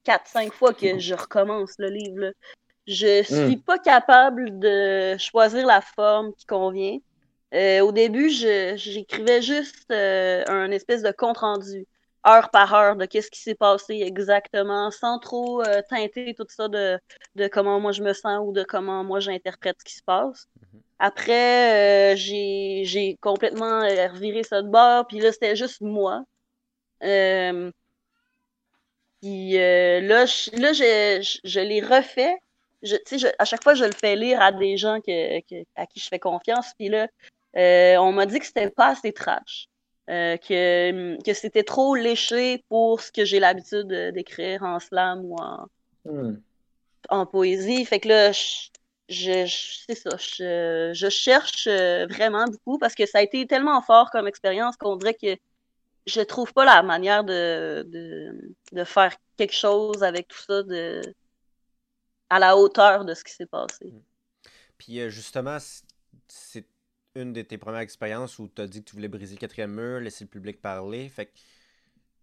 [0.05, 2.19] 4-5 fois que je recommence le livre.
[2.19, 2.31] là.
[2.87, 6.97] Je suis pas capable de choisir la forme qui convient.
[7.53, 11.85] Euh, au début, j'écrivais juste euh, un espèce de compte-rendu,
[12.25, 16.67] heure par heure, de qu'est-ce qui s'est passé exactement, sans trop euh, teinter tout ça
[16.69, 16.97] de,
[17.35, 20.47] de comment moi je me sens ou de comment moi j'interprète ce qui se passe.
[20.99, 26.23] Après, euh, j'ai complètement reviré ça de bord, puis là, c'était juste moi.
[29.21, 31.21] Puis euh, là, je, là je,
[32.83, 35.65] je, sais, je- à chaque fois, je le fais lire à des gens que, que-
[35.75, 36.67] à qui je fais confiance.
[36.77, 37.07] Puis là,
[37.55, 39.67] euh, on m'a dit que c'était pas assez trash.
[40.09, 45.25] Euh, que, que c'était trop léché pour ce que j'ai l'habitude de- d'écrire en slam
[45.25, 45.65] ou en,
[46.05, 46.39] Hmm.
[47.09, 47.83] en poésie.
[47.83, 48.69] Fait que là, je,
[49.09, 53.81] je, je- c'est ça, je, je cherche vraiment beaucoup parce que ça a été tellement
[53.81, 55.35] fort comme expérience qu'on dirait que
[56.07, 61.01] je trouve pas la manière de, de, de faire quelque chose avec tout ça de,
[62.29, 63.93] à la hauteur de ce qui s'est passé.
[64.77, 65.57] Puis euh, justement,
[66.27, 66.65] c'est
[67.15, 69.73] une de tes premières expériences où tu as dit que tu voulais briser le quatrième
[69.73, 71.09] mur, laisser le public parler.
[71.09, 71.31] Fait que,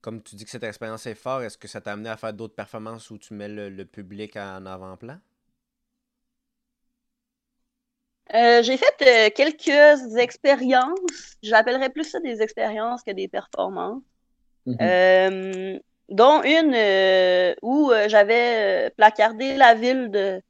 [0.00, 2.32] comme tu dis que cette expérience est forte, est-ce que ça t'a amené à faire
[2.32, 5.18] d'autres performances où tu mets le, le public en avant-plan?
[8.32, 11.36] Euh, j'ai fait euh, quelques expériences.
[11.42, 14.02] J'appellerais plus ça des expériences que des performances.
[14.66, 14.76] Mhm.
[14.80, 16.74] Euh, dont une
[17.62, 20.40] où j'avais placardé la ville de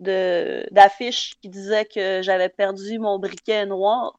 [0.00, 4.18] de d'affiches qui disaient que j'avais perdu mon briquet noir,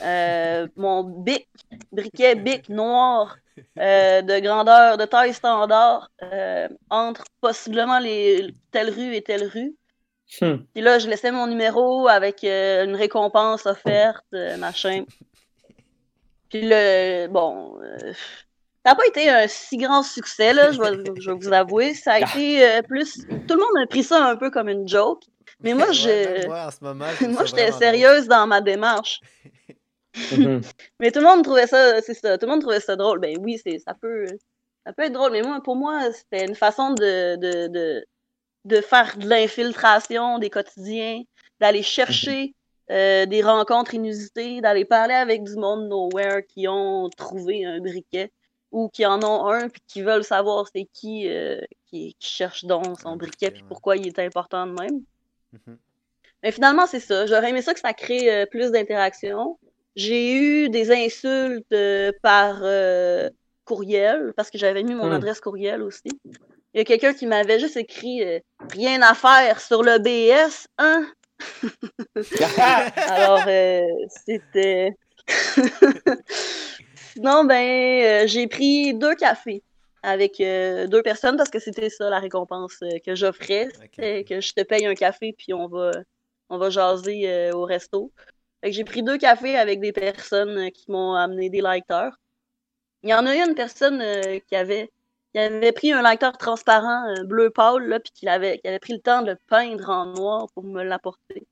[0.00, 1.48] mon bic,
[1.92, 3.36] briquet bic noir
[3.76, 6.10] de grandeur, de taille standard,
[6.90, 9.76] entre possiblement les telle rue et telle rue.
[10.40, 10.56] Hmm.
[10.74, 15.04] Puis là, je laissais mon numéro avec euh, une récompense offerte, euh, machin.
[16.50, 18.12] Puis le, bon, euh,
[18.84, 21.94] ça n'a pas été un si grand succès, là, je vais, je vais vous avouer.
[21.94, 23.26] Ça a été euh, plus...
[23.26, 25.22] Tout le monde a pris ça un peu comme une joke.
[25.60, 28.60] Mais moi, je- moi, en ce moment, je trouve Moi, ça j'étais sérieuse dans ma
[28.60, 29.20] démarche.
[30.32, 30.60] Mhm.
[31.00, 33.18] Mais tout le monde trouvait ça, c'est ça, tout le monde trouvait ça drôle.
[33.18, 34.26] Ben oui, c'est, ça peut,
[34.86, 38.04] ça peut être drôle, mais moi, pour moi, c'était une façon de, de, de,
[38.68, 41.22] de faire de l'infiltration des quotidiens,
[41.60, 42.54] d'aller chercher
[42.90, 48.30] euh, des rencontres inusitées, d'aller parler avec du monde nowhere qui ont trouvé un briquet
[48.70, 52.64] ou qui en ont un puis qui veulent savoir c'est qui euh, qui, qui cherche
[52.64, 55.00] donc son briquet puis pourquoi il est important de même.
[55.52, 55.78] Mhm.
[56.42, 57.26] Mais finalement, c'est ça.
[57.26, 59.58] J'aurais aimé ça que ça crée euh, plus d'interaction.
[59.96, 61.74] J'ai eu des insultes
[62.22, 62.62] par
[63.64, 65.12] courriel, parce que j'avais mis mon Hmm.
[65.12, 66.08] adresse courriel aussi.
[66.78, 68.38] Il y a quelqu'un qui m'avait juste écrit euh,
[68.70, 71.10] Rien à faire sur le BS, hein?
[72.96, 73.84] Alors, euh,
[74.24, 74.92] c'était.
[77.14, 79.64] Sinon, ben, euh, j'ai pris deux cafés.
[80.04, 83.66] avec euh, deux personnes parce que c'était ça la récompense euh, que j'offrais.
[83.80, 85.90] C'était que je te paye un café puis on va,
[86.48, 88.12] on va jaser euh, au resto.
[88.60, 92.20] Fait que j'ai pris deux cafés avec des personnes qui m'ont amené des lecteurs.
[93.02, 94.00] Il y en a eu une personne
[94.46, 94.92] qui avait
[95.38, 99.00] qui avait pris un lecteur transparent bleu pâle là, puis qui avait, avait pris le
[99.00, 101.46] temps de le peindre en noir pour me l'apporter.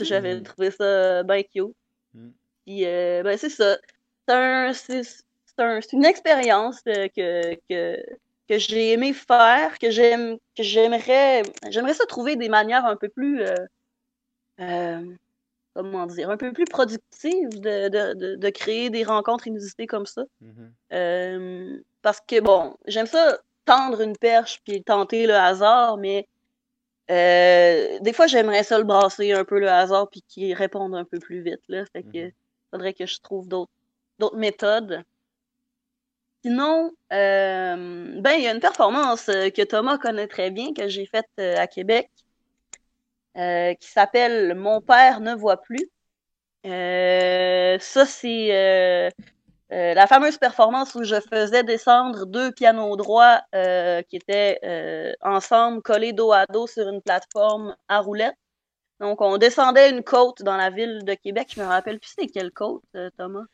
[0.00, 0.42] J'avais hmm.
[0.42, 1.74] trouvé ça bien cute.
[2.14, 2.30] Hmm.
[2.64, 3.76] Puis ben c'est ça.
[4.28, 4.72] C'est un,
[5.80, 8.02] c'est une expérience euh, que, que,
[8.48, 13.08] que j'ai aimé faire, que j'aime que j'aimerais j'aimerais ça trouver des manières un peu
[13.08, 13.54] plus euh,
[14.60, 15.04] euh,
[15.74, 20.24] comment dire un peu plus productives de, de, de, créer des rencontres inusitées comme ça.
[20.42, 21.82] Mm-hmm.
[22.02, 26.28] parce que bon, j'aime ça tendre une perche puis tenter le hasard, mais
[27.08, 31.18] des fois j'aimerais ça le brasser un peu le hasard puis qu'il réponde un peu
[31.18, 31.84] plus vite là.
[31.92, 32.32] Fait que mm-hmm.
[32.70, 35.04] faudrait que je trouve d'autres méthodes.
[36.44, 40.88] Sinon, euh, ben, il y a une performance euh, que Thomas connaît très bien, que
[40.88, 42.10] j'ai faite euh, à Québec,
[43.34, 45.90] qui s'appelle Mon père ne voit plus.
[46.64, 49.10] ça, c'est
[49.70, 56.32] la fameuse performance où je faisais descendre deux pianos droits qui étaient ensemble, collés dos
[56.32, 58.36] à dos sur une plateforme à roulettes.
[59.00, 61.52] Donc, on descendait une côte dans la ville de Québec.
[61.54, 62.84] Je me rappelle plus c'est quelle côte,
[63.18, 63.44] Thomas.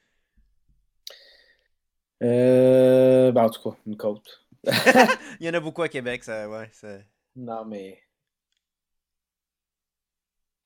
[2.22, 4.46] Euh, ben, en tout cas, une côte.
[5.40, 6.68] Il y en a beaucoup à Québec, ça, ouais.
[6.72, 6.98] Ça...
[7.36, 8.00] Non, mais.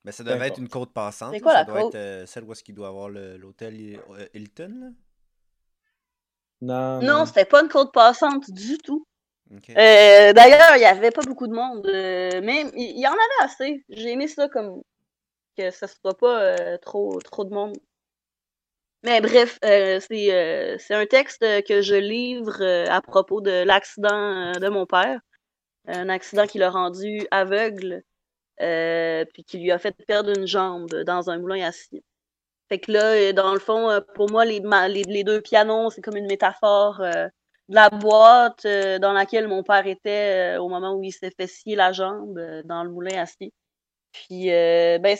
[0.05, 1.33] Mais ça devait être une côte passante.
[1.33, 4.75] C'est quoi ça doit être euh, celle où est-ce qu'il doit avoir l'hôtel euh, Hilton,
[4.81, 4.87] là?
[6.61, 7.03] Non.
[7.03, 9.07] Non, c'était pas une côte passante du tout.
[9.51, 13.85] Euh, d'ailleurs, il n'y avait pas beaucoup de monde, mais il y, en avait assez.
[13.89, 14.81] J'ai aimé ça comme
[15.59, 17.77] que ça soit pas trop, trop de monde.
[19.05, 24.53] Mais bref, euh, euh, c'est un texte que je livre euh, à propos de l'accident
[24.53, 25.21] de mon père.
[25.89, 28.05] Un accident qui l'a rendu aveugle,
[29.33, 32.03] puis qui lui a fait perdre une jambe dans un moulin à scie.
[32.69, 37.01] Fait que là, dans le fond, pour moi, les, deux pianos, c'est comme une métaphore
[37.01, 38.67] de la boîte
[39.01, 42.83] dans laquelle mon père était au moment où il s'est fait scier la jambe dans
[42.85, 43.53] le moulin à scie.
[44.13, 45.17] Puis, ben,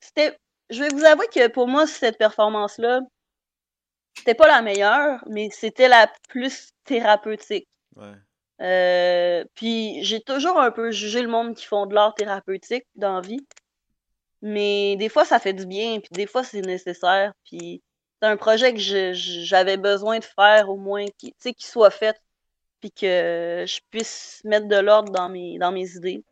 [0.00, 0.36] c'était
[0.72, 3.00] je vais vous avouer que pour moi, cette performance-là,
[4.16, 7.68] c'était pas la meilleure, mais c'était la plus thérapeutique.
[8.62, 13.20] Euh, puis j'ai toujours un peu jugé le monde qui font de l'art thérapeutique dans
[13.20, 13.38] la.
[14.42, 17.32] Mais des fois, ça fait du bien, puis des fois, c'est nécessaire.
[17.44, 17.82] Puis
[18.20, 22.16] c'est un projet que j'avais besoin de faire au moins, qui, qu'il soit fait,
[22.80, 26.24] puis que je puisse mettre de l'ordre dans mes, dans mes idées.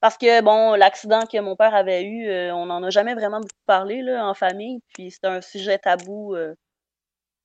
[0.00, 3.40] Parce que, bon, l'accident que mon père avait eu, euh, on n'en a jamais vraiment
[3.40, 6.34] beaucoup parlé là, en famille, puis c'est un sujet tabou.
[6.34, 6.54] Euh.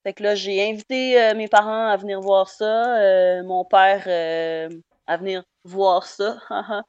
[0.04, 4.08] Fait que là, j'ai invité euh, mes parents à venir voir ça, mon père
[5.06, 6.38] à venir voir ça.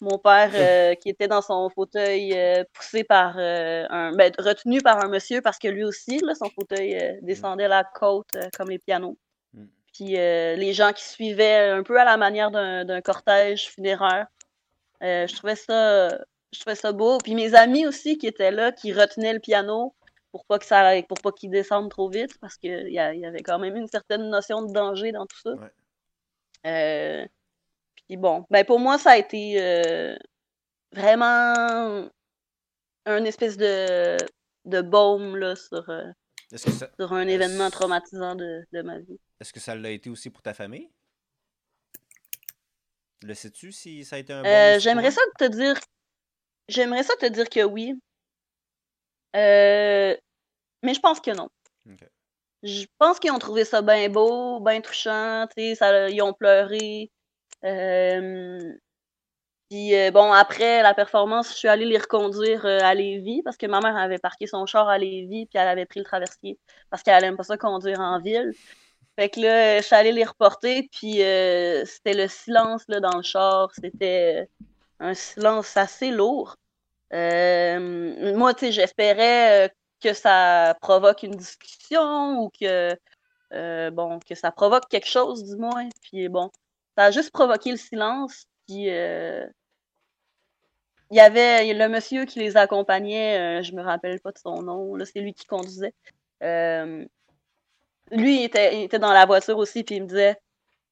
[0.00, 2.36] mon père qui était dans son fauteuil
[2.72, 4.12] poussé par un.
[4.12, 7.24] Ben, retenu par un monsieur parce que lui aussi, là, son fauteuil mmh.
[7.24, 9.16] descendait la côte comme les pianos.
[9.52, 9.64] Mmh.
[9.92, 14.26] Puis les gens qui suivaient un peu à la manière d'un cortège funéraire.
[15.02, 16.18] Euh, je trouvais ça
[16.52, 17.18] je trouvais ça beau.
[17.18, 19.94] Puis mes amis aussi qui étaient là, qui retenaient le piano
[20.36, 23.42] pour pas que ça pour pas qu'il descende trop vite, parce qu'il y, y, avait
[23.42, 25.54] quand même une certaine notion de danger dans tout ça.
[26.66, 27.26] Euh,
[28.06, 30.14] puis bon, ben pour moi, ça a été euh,
[30.92, 32.10] vraiment
[33.06, 34.18] un espèce de,
[34.66, 35.90] de baume là, sur,
[36.54, 39.18] sur un événement traumatisant de, de ma vie.
[39.40, 40.90] Est-ce que ça l'a été aussi pour ta famille?
[43.22, 45.80] Le sais-tu si ça a été un bon J'aimerais ça te dire.
[46.68, 47.94] J'aimerais ça te dire que oui.
[49.36, 50.16] Euh,
[50.82, 51.48] mais je pense que non.
[52.62, 57.10] Je pense qu'ils ont trouvé ça bien beau, bien touchant, ça, ils ont pleuré.
[59.70, 63.80] puis bon, après la performance, je suis allée les reconduire à Lévis parce que ma
[63.80, 66.58] mère avait parqué son char à Lévis puis elle avait pris le traversier
[66.90, 68.52] parce qu'elle aime pas ça conduire en ville.
[69.18, 73.16] Fait que là, je suis allée les reporter, puis euh, c'était le silence là, dans
[73.16, 73.70] le char.
[73.74, 74.48] C'était
[75.00, 76.56] un silence assez lourd.
[77.12, 79.68] Euh, moi, tu sais, j'espérais euh,
[80.02, 82.96] que ça provoque une discussion ou que,
[83.90, 85.88] bon, que ça provoque quelque chose, du moins.
[86.02, 86.50] Puis bon,
[86.96, 88.46] ça a juste provoqué le silence.
[88.66, 89.52] Puis il
[91.12, 95.20] y avait le monsieur qui les accompagnait, je me rappelle pas de son nom, c'est
[95.20, 95.94] lui qui conduisait
[98.10, 100.36] lui, il était, était dans la voiture aussi, puis il me disait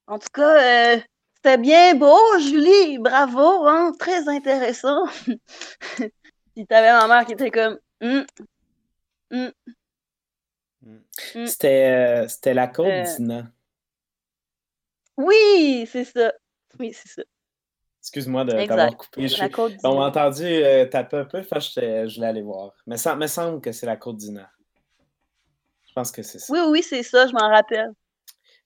[0.06, 1.00] En tout cas, euh,
[1.44, 5.04] c'était bien beau, Julie, bravo, hein, très intéressant.
[6.54, 8.24] puis t'avais ma mère qui était comme hum.
[11.46, 13.02] C'était, euh, c'était la côte euh...
[13.16, 13.50] d'Ina.
[15.18, 16.32] Oui, c'est ça.
[16.78, 17.22] Oui, c'est ça.
[18.00, 19.28] Excuse-moi t'avoir coupé.
[19.28, 19.44] Je
[19.84, 22.72] On m'a entendu euh, taper un peu, j'étais- je voulais aller voir.
[22.86, 24.50] Mais ça me semble que c'est la côte d'Ina.
[25.86, 26.52] Je pense que c'est ça.
[26.52, 27.90] Oui, oui, c'est ça, je m'en rappelle.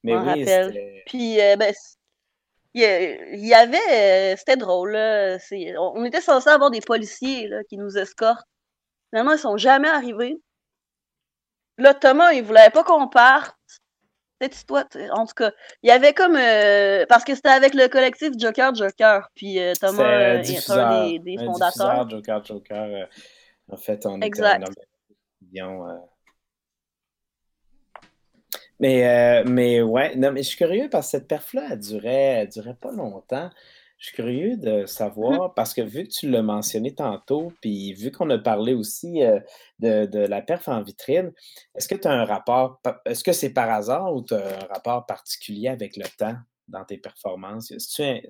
[0.02, 1.02] Mais m'en oui, rappelle.
[1.06, 1.72] Puis, euh, ben,
[2.74, 5.38] il y, avait, euh, c'était drôle, là.
[5.78, 8.46] On était censé avoir des policiers là, qui nous escortent.
[9.11, 10.37] Finalement, ils sont jamais arrivés.
[11.78, 13.57] Là, Thomas, il voulait pas qu'on parte.
[14.38, 15.50] Peut-être toi, en tout cas.
[15.83, 16.37] Il y avait comme.
[16.37, 19.28] euh, parce que c'était avec le collectif Joker Joker.
[19.35, 20.87] Puis euh, Thomas euh, est diffuseur.
[20.87, 22.04] un des, des un fondateurs.
[22.07, 23.09] diffuseur, Joker, Joker.
[23.70, 24.68] en fait, on Exact.
[24.68, 25.61] était.
[28.80, 32.12] Mais, euh, mais ouais, non, mais je suis curieux parce que cette perf-là, elle durait,
[32.12, 33.50] elle durait pas longtemps.
[33.98, 38.12] Je suis curieux de savoir, parce que vu que tu l'as mentionné tantôt, puis vu
[38.12, 39.40] qu'on a parlé aussi euh,
[39.80, 41.32] de, de la perf en vitrine,
[41.74, 44.66] est-ce que tu as un rapport, est-ce que c'est par hasard ou tu as un
[44.72, 46.36] rapport particulier avec le temps
[46.68, 47.72] dans tes performances?
[47.76, 48.22] C'est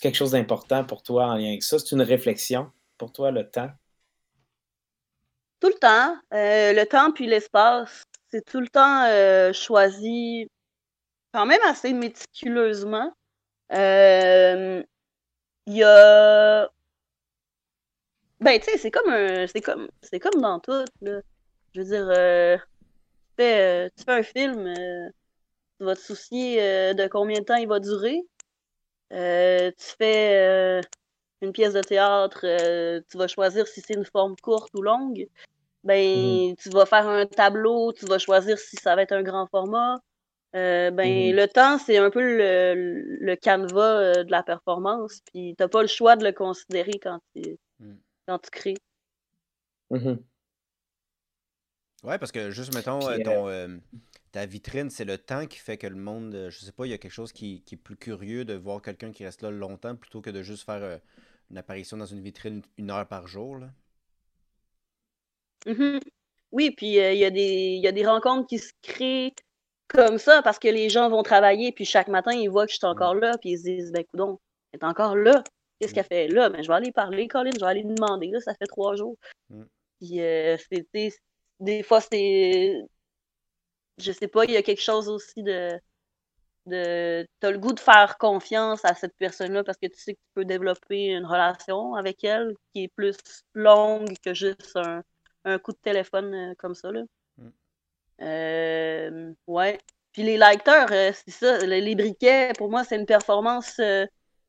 [0.00, 1.78] quelque chose d'important pour toi en lien avec ça?
[1.78, 3.70] C'est une réflexion pour toi, le temps?
[5.60, 6.16] Tout le temps.
[6.32, 8.02] euh, le temps puis l'espace.
[8.34, 10.50] C'est tout le temps euh, choisi
[11.32, 13.14] quand même assez méticuleusement.
[13.72, 14.82] Euh,
[15.66, 16.68] Il y a.
[18.40, 19.46] Ben, tu sais, c'est comme un.
[19.46, 19.88] C'est comme.
[20.20, 21.20] Comme dans tout, là.
[21.74, 22.56] Je veux dire, euh,
[23.38, 24.74] tu, fais, un film,
[25.78, 26.56] tu vas te soucier
[26.92, 28.20] de combien de temps il va durer.
[29.10, 30.82] Tu fais
[31.40, 32.40] une pièce de théâtre,
[33.08, 35.28] tu vas choisir si c'est une forme courte ou longue.
[35.84, 39.46] Ben, tu vas faire un tableau, tu vas choisir si ça va être un grand
[39.48, 40.00] format.
[40.56, 41.36] Euh, ben, Mhm.
[41.36, 42.74] le temps, c'est un peu le,
[43.20, 47.20] le canevas euh, de la performance, puis t'as pas le choix de le considérer quand
[47.36, 47.94] tu, Mm.
[48.28, 48.76] quand tu crées.
[49.90, 50.24] Mhm.
[52.02, 53.78] Ouais, parce que juste, mettons, Puis, euh, euh, ton, euh,
[54.32, 56.92] ta vitrine, c'est le temps qui fait que le monde, je sais pas, il y
[56.92, 59.96] a quelque chose qui, qui est plus curieux de voir quelqu'un qui reste là longtemps
[59.96, 60.98] plutôt que de juste faire euh,
[61.50, 63.56] une apparition dans une vitrine une heure par jour.
[63.58, 63.70] Là.
[65.66, 66.00] Mhm.
[66.52, 69.34] Oui, puis euh, il y a des, il y a des rencontres qui se créent
[69.88, 72.78] comme ça parce que les gens vont travailler, puis chaque matin, ils voient que je
[72.78, 74.38] suis encore là, puis ils se disent, ben, coudon,
[74.72, 75.42] elle est encore là.
[75.80, 75.94] Qu'est-ce Mm.
[75.94, 76.48] qu'elle fait là?
[76.50, 78.94] Ben, je vais aller parler, Colin, je vais aller lui demander, là, ça fait trois
[78.96, 79.16] jours.
[79.50, 79.64] Mm.
[80.00, 80.56] Puis, euh,
[80.92, 81.12] tu
[81.60, 82.74] des fois, c'est,
[83.98, 85.70] je sais pas, il y a quelque chose aussi de,
[86.66, 90.18] de, t'as le goût de faire confiance à cette personne-là parce que tu sais que
[90.18, 93.16] tu peux développer une relation avec elle qui est plus
[93.54, 95.02] longue que juste un,
[95.44, 97.02] un coup de téléphone euh, comme ça, là.
[97.38, 97.48] Mm.
[98.20, 99.78] Euh, ouais.
[100.12, 103.76] Puis les lighters, euh, c'est ça, le- les briquets, pour moi, c'est une performance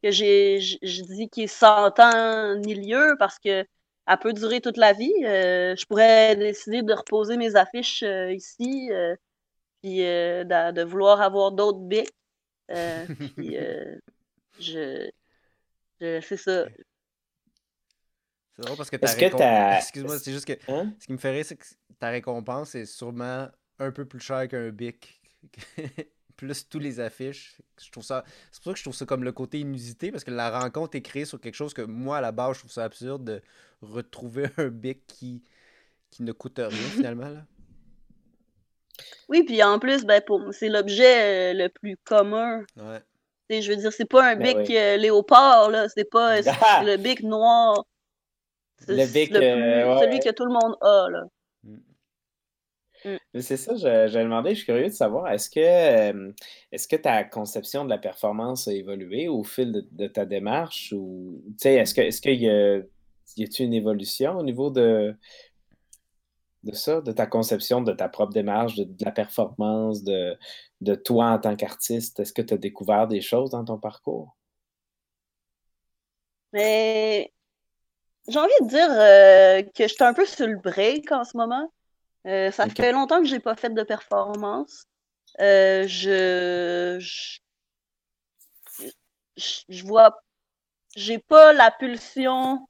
[0.03, 3.65] que j'ai, je dis qui est sans temps ni lieu parce que
[4.07, 5.11] elle peut durer toute la vie.
[5.25, 9.15] Euh, je pourrais décider de reposer mes affiches euh, ici, euh,
[9.83, 12.09] puis de, de vouloir avoir d'autres bics.
[13.37, 13.55] Puis
[14.59, 15.09] je,
[16.01, 16.67] je- c'est ça.
[18.55, 20.93] C'est drôle parce que ta Est-ce que récom- t'as- Excuse-moi, c'est juste que Hein?
[20.99, 21.65] ce qui me rire, c'est que
[21.99, 23.47] ta récompense est sûrement
[23.79, 25.21] un peu plus chère qu'un bic.
[26.37, 27.55] plus tous les affiches.
[27.81, 28.23] Je trouve ça.
[28.51, 30.97] C'est pour ça que je trouve ça comme le côté inusité, parce que la rencontre
[30.97, 33.41] est créée sur quelque chose que moi, à la base, je trouve ça absurde de
[33.81, 35.43] retrouver un bic qui,
[36.11, 37.29] qui ne coûte rien finalement.
[37.29, 37.45] Là.
[39.29, 42.63] Oui, puis en plus, ben, pour, c'est l'objet euh, le plus commun.
[42.77, 43.01] Ouais.
[43.49, 44.77] Je veux dire, c'est pas un Ben bic oui.
[44.77, 45.87] euh, léopard, là.
[45.89, 46.83] C'est pas Ah!
[46.83, 47.85] le bic noir.
[48.87, 50.19] Le bic, le plus- euh, ouais, celui ouais.
[50.19, 51.23] que tout le monde a, là.
[51.63, 53.17] Mm.
[53.33, 56.31] Mais C'est ça, je, je demandé, je suis curieux de savoir, est-ce que, euh,
[56.71, 60.91] est-ce que ta conception de la performance a évolué au fil de, de ta démarche
[60.95, 62.77] ou, tu sais, est-ce que, est-ce qu'il y a,
[63.37, 65.15] y a-t-il une évolution au niveau de,
[66.63, 70.35] de ça, de ta conception, de ta propre démarche, de, de la performance, de,
[70.81, 72.19] de toi en tant qu'artiste?
[72.19, 74.35] Est-ce que tu as découvert des choses dans ton parcours?
[76.53, 77.31] Mais
[78.27, 81.37] j'ai envie de dire euh, que je suis un peu sur le break en ce
[81.37, 81.71] moment.
[82.27, 84.85] Euh, ça fait longtemps que j'ai pas fait de performance.
[85.41, 87.39] Euh, je, je,
[89.69, 90.17] je, vois,
[90.95, 92.65] j'ai pas la pulsion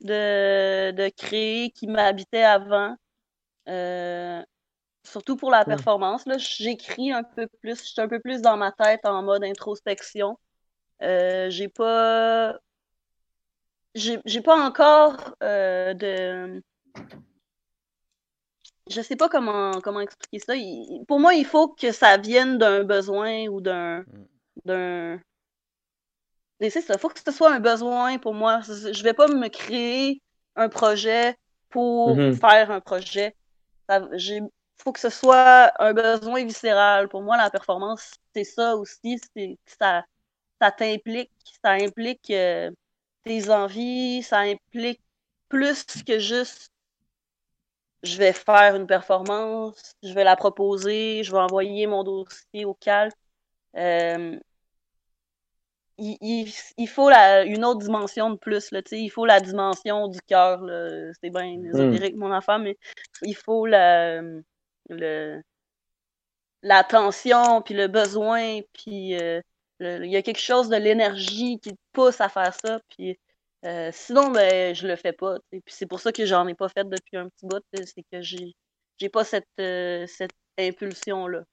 [0.00, 2.96] de, de créer qui m'habitait avant.
[5.04, 5.74] Surtout pour la Hmm.
[5.76, 9.22] performance, là, j'écris un peu plus, je suis un peu plus dans ma tête en
[9.22, 10.38] mode introspection.
[11.00, 12.58] J'ai pas,
[13.96, 16.62] j'ai pas encore euh, de,
[18.88, 20.54] je sais pas comment comment expliquer ça.
[20.56, 24.24] Il- pour moi, il faut que ça vienne d'un besoin ou d'un Mm.
[24.64, 25.20] d'un
[26.60, 28.60] c'est ça, faut que ce soit un besoin pour moi.
[28.62, 30.22] Je vais pas me créer
[30.56, 31.36] un projet
[31.70, 32.34] pour Mhm.
[32.36, 33.34] faire un projet.
[34.14, 34.40] J'ai-
[34.78, 37.08] faut que ce soit un besoin viscéral.
[37.08, 39.20] Pour moi, la performance, c'est ça aussi.
[39.66, 40.04] Ça,
[40.60, 41.30] ça t'implique,
[41.62, 42.70] ça implique euh,
[43.26, 45.02] tes envies, ça implique
[45.48, 46.70] plus que juste
[48.02, 52.74] je vais faire une performance, je vais la proposer, je vais envoyer mon dossier au
[52.74, 53.10] cal.
[53.76, 54.38] Euh,
[55.98, 58.70] il, il, faut la, une autre dimension de plus.
[58.70, 60.60] Là, il faut la dimension du cœur.
[61.20, 61.66] C'est bien hmm.
[61.66, 62.78] ésotérique, mon enfant, mais
[63.22, 64.22] il faut la,
[64.88, 65.42] le,
[66.62, 69.40] l'attention, puis le besoin, puis euh,
[69.80, 72.80] il y a quelque chose de l'énergie qui te pousse à faire ça.
[72.90, 73.18] Puis
[73.64, 75.38] euh, sinon, ben, je le fais pas.
[75.50, 77.62] Puis c'est pour ça que j'en ai pas fait depuis un petit bout.
[77.72, 78.54] C'est que j'ai,
[78.98, 81.44] j'ai pas cette, euh, cette impulsion-là.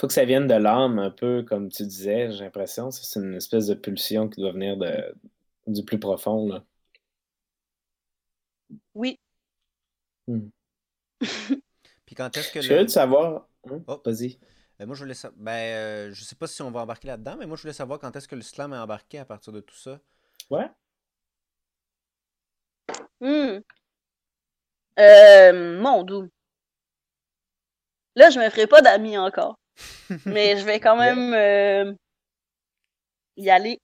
[0.00, 2.90] faut que ça vienne de l'âme, un peu comme tu disais, j'ai l'impression.
[2.90, 5.14] C'est une espèce de pulsion qui doit venir de,
[5.66, 6.48] du plus profond.
[6.48, 6.64] Là.
[8.94, 9.18] Oui.
[10.26, 10.48] Hmm.
[12.06, 12.60] Puis quand est-ce que.
[12.60, 13.48] Je veux savoir.
[13.70, 13.82] Hein?
[13.86, 14.00] Oh.
[14.04, 14.38] Vas-y.
[14.78, 15.38] Ben, moi, je voulais savoir.
[15.40, 18.14] Ben, je sais pas si on va embarquer là-dedans, mais moi, je voulais savoir quand
[18.16, 20.00] est-ce que le slam est embarqué à partir de tout ça.
[20.50, 20.68] Ouais.
[23.20, 23.60] Hmm.
[24.98, 26.28] Euh, mon doux.
[28.16, 29.58] Là, je me ferai pas d'amis encore.
[30.26, 31.92] mais je vais quand même euh,
[33.36, 33.80] y aller.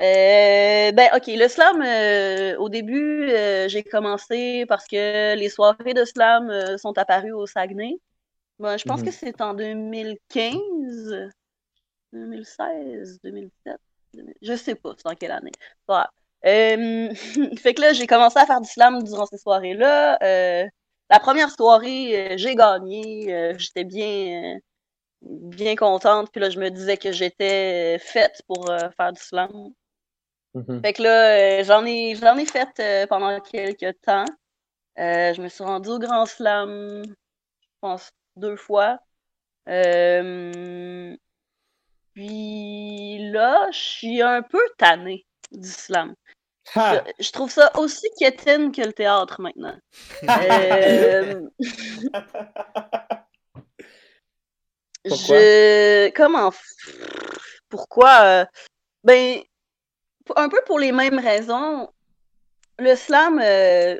[0.00, 3.28] Euh, ben, ok, le slam, euh, au début,
[3.68, 7.96] j'ai commencé parce que les soirées de slam sont apparues au Saguenay.
[8.62, 9.06] Bon, je pense mhm.
[9.06, 11.30] que c'est en 2015,
[12.12, 13.76] 2016, 2017.
[14.40, 15.50] Je sais pas, c'est en quelle année.
[15.88, 16.08] Voilà.
[16.46, 17.12] Euh,
[17.58, 20.16] fait que là, j'ai commencé à faire du slam durant ces soirées-là.
[20.22, 20.64] Euh,
[21.10, 23.56] la première soirée, euh, j'ai gagné.
[23.58, 24.60] j'étais bien,
[25.22, 26.30] bien contente.
[26.30, 28.64] Puis là, je me disais que j'étais faite pour
[28.96, 29.72] faire du slam.
[30.54, 30.82] Mm-hmm.
[30.82, 34.26] Fait que là, j'en ai, j'en ai fait pendant quelques temps.
[34.96, 38.98] je me suis rendue au Grand Slam, je pense, deux fois.
[42.14, 46.14] puis là, je suis un peu tannée du slam.
[46.74, 49.76] Je, trouve ça aussi quétaine que le théâtre maintenant.
[50.24, 51.40] euh...
[55.04, 55.36] Pourquoi?
[55.36, 56.10] Je.
[56.10, 56.52] Comment.
[57.68, 58.20] Pourquoi?
[58.22, 58.44] Euh,
[59.02, 59.40] ben,
[60.36, 61.90] un peu pour les mêmes raisons.
[62.78, 63.40] Le slam.
[63.42, 63.98] Euh,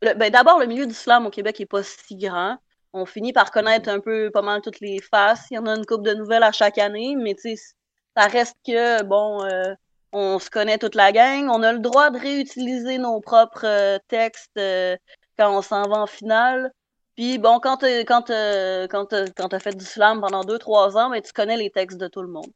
[0.00, 2.58] ben, d'abord, le milieu du slam au Québec n'est pas si grand.
[2.94, 5.46] On finit par connaître un peu pas mal toutes les faces.
[5.50, 7.74] Il y en a une coupe de nouvelles à chaque année, mais tu sais,
[8.16, 9.74] ça reste que, bon, euh,
[10.12, 11.48] on se connaît toute la gang.
[11.50, 14.96] On a le droit de réutiliser nos propres euh, textes euh,
[15.36, 16.72] quand on s'en va en finale.
[17.16, 21.10] Puis bon, quand tu quand, quand, quand as fait du slam pendant deux, trois ans,
[21.10, 22.52] ben, tu connais les textes de tout le monde.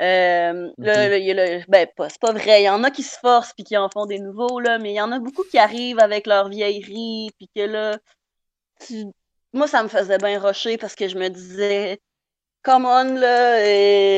[0.00, 2.62] Euh, ben, c'est pas vrai.
[2.62, 4.90] Il y en a qui se forcent puis qui en font des nouveaux, là, mais
[4.90, 7.98] il y en a beaucoup qui arrivent avec leur vieillerie, puis que là,
[9.52, 12.00] moi, ça me faisait bien rocher parce que je me disais,
[12.62, 13.58] come on, là,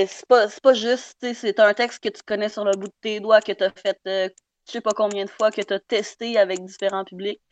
[0.07, 3.21] c'est pas, pas juste, c'est un texte que tu connais sur le bout de tes
[3.21, 4.29] doigts, que tu as fait euh,
[4.67, 7.43] je sais pas combien de fois, que tu as testé avec différents publics.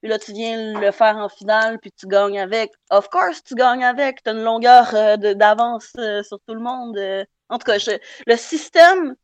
[0.00, 2.72] Puis là, tu viens le faire en finale, puis tu gagnes avec.
[2.90, 4.22] Of course, tu gagnes avec.
[4.22, 6.98] Tu as une longueur euh, d'avance euh, sur tout le monde.
[7.48, 7.78] En tout cas,
[8.26, 9.14] le système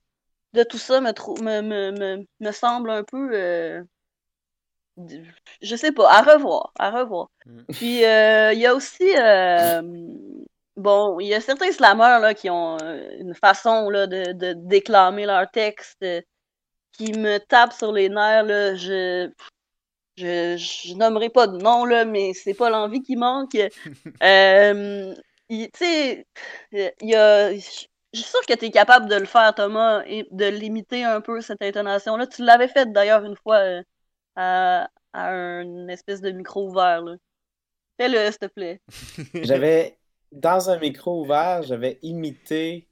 [0.52, 3.84] de tout ça me, me, me, me, semble un peu.
[5.62, 6.72] Je sais pas, à revoir.
[6.78, 7.30] À revoir.
[7.46, 7.62] Mm.
[7.72, 9.04] Puis, il y a aussi
[10.78, 14.52] Bon, il y a certains slammers là, qui ont euh, une façon là, de, de
[14.52, 16.20] déclamer leur texte euh,
[16.92, 18.44] qui me tape sur les nerfs.
[18.44, 18.76] Là.
[18.76, 19.28] Je,
[20.16, 23.56] je, je nommerai pas de nom, là, mais c'est pas l'envie qui manque.
[24.22, 25.14] euh,
[25.50, 26.26] tu sais,
[26.72, 27.52] il y a.
[27.54, 31.20] Je suis sûr que tu es capable de le faire, Thomas, et de limiter un
[31.20, 32.26] peu cette intonation-là.
[32.28, 33.82] Tu l'avais fait d'ailleurs une fois euh,
[34.38, 35.32] à, à
[35.62, 37.02] une espèce de micro ouvert.
[37.98, 38.80] Fais-le, s'il te plaît.
[39.42, 39.98] J'avais
[40.30, 42.86] dans un micro ouvert, j'avais imité.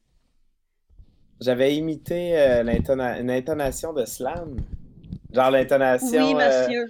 [1.41, 4.57] J'avais imité euh, une intonation de slam.
[5.33, 6.35] Genre l'intonation.
[6.35, 6.89] Oui, euh, monsieur.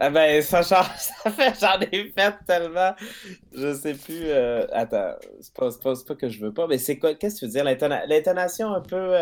[0.00, 0.82] Ah ben, ça, ça
[1.30, 2.94] fait, j'en ai fait tellement.
[3.52, 4.24] Je sais plus.
[4.24, 7.40] Euh, attends, c'est pas, pas, pas, que je veux pas, mais c'est quoi, qu'est-ce que
[7.40, 7.64] tu veux dire?
[8.08, 9.14] L'intonation un peu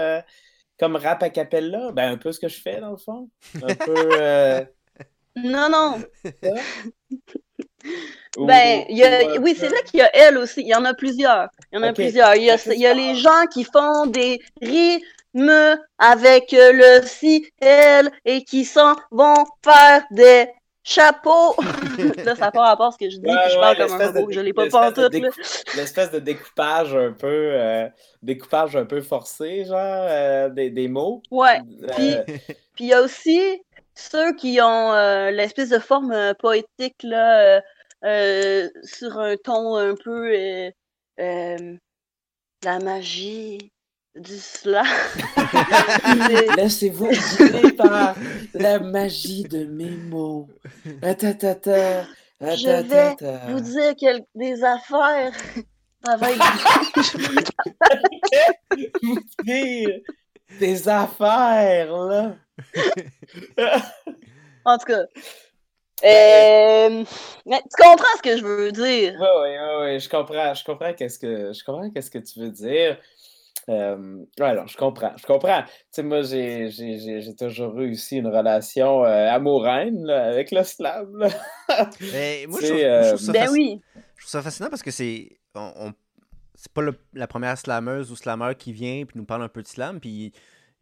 [0.81, 1.93] comme rap a cappella?
[1.93, 3.29] Ben, un peu ce que je fais dans le fond.
[3.63, 4.67] Un peu.
[5.37, 6.03] Non, non.
[8.37, 10.61] Ben, y a, oui, c'est vrai qu'il y a elle aussi.
[10.61, 11.49] Il y en a plusieurs.
[11.73, 12.35] Il y en a plusieurs.
[12.37, 17.49] Il y a, il y a les gens qui font des rythmes avec le si,
[17.61, 20.47] elle, et qui s'en vont faire des
[20.83, 21.55] chapeaux.
[22.25, 24.07] là, ça n'a pas rapport à ce que je dis, puis je parle comme un
[24.07, 25.01] robot, je l'ai pas tout.
[25.77, 27.89] L'espèce de découpage un peu, euh,
[28.23, 31.23] découpage un peu forcé, genre, euh, des, des, mots.
[31.31, 31.61] Ouais.
[31.99, 32.23] Euh,
[32.75, 33.63] puis il y a aussi
[33.95, 34.93] ceux qui ont
[35.31, 37.61] l'espèce de forme poétique, là
[38.05, 40.71] euh, sur un ton un peu euh,
[41.21, 41.77] euh,
[42.65, 43.73] la magie
[44.17, 44.85] du slam.
[46.27, 48.15] C'est- Laissez-vous guider par
[48.55, 50.49] la magie de mes mots.
[51.03, 52.05] Atatata,
[52.41, 52.73] Je vais
[53.09, 53.47] atatata.
[53.53, 55.33] vous dire quel- des affaires.
[56.05, 56.41] Ça va être
[59.03, 59.91] Vous dire
[60.59, 62.35] des affaires, là.
[64.65, 65.03] En tout cas.
[66.03, 67.05] Euh,
[67.45, 69.15] mais tu comprends ce que je veux dire?
[69.21, 72.41] Oui, oui, oui, oui, je comprends, je comprends qu'est-ce que, je comprends qu'est-ce que tu
[72.41, 72.97] veux dire.
[73.71, 75.63] Euh, ouais, alors, je comprends, je comprends.
[75.63, 76.69] Tu sais, moi, j'ai,
[77.39, 81.29] toujours eu aussi une relation euh, amoureuse là, avec le slam, là.
[82.13, 83.81] Mais moi, Tu je trouve, moi, je trouve ça Ben fasc- oui.
[83.95, 85.39] je trouve ça fascinant parce que c'est.
[85.55, 85.93] on- on-
[86.57, 89.63] c'est pas le- la première slameuse ou slameur qui vient puis nous parle un peu
[89.63, 89.99] de slam.
[90.01, 90.33] Puis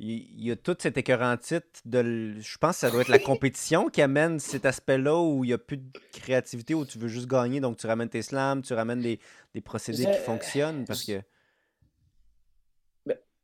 [0.00, 2.34] il, y a tout cet écœurant titre de.
[2.40, 5.52] Je pense que ça doit être la compétition qui amène cet aspect-là où il n'y
[5.52, 7.60] a plus de créativité, où tu veux juste gagner.
[7.60, 9.20] Donc tu ramènes tes slams, tu ramènes des,
[9.54, 10.84] des procédés qui fonctionnent.
[10.86, 11.20] Parce que.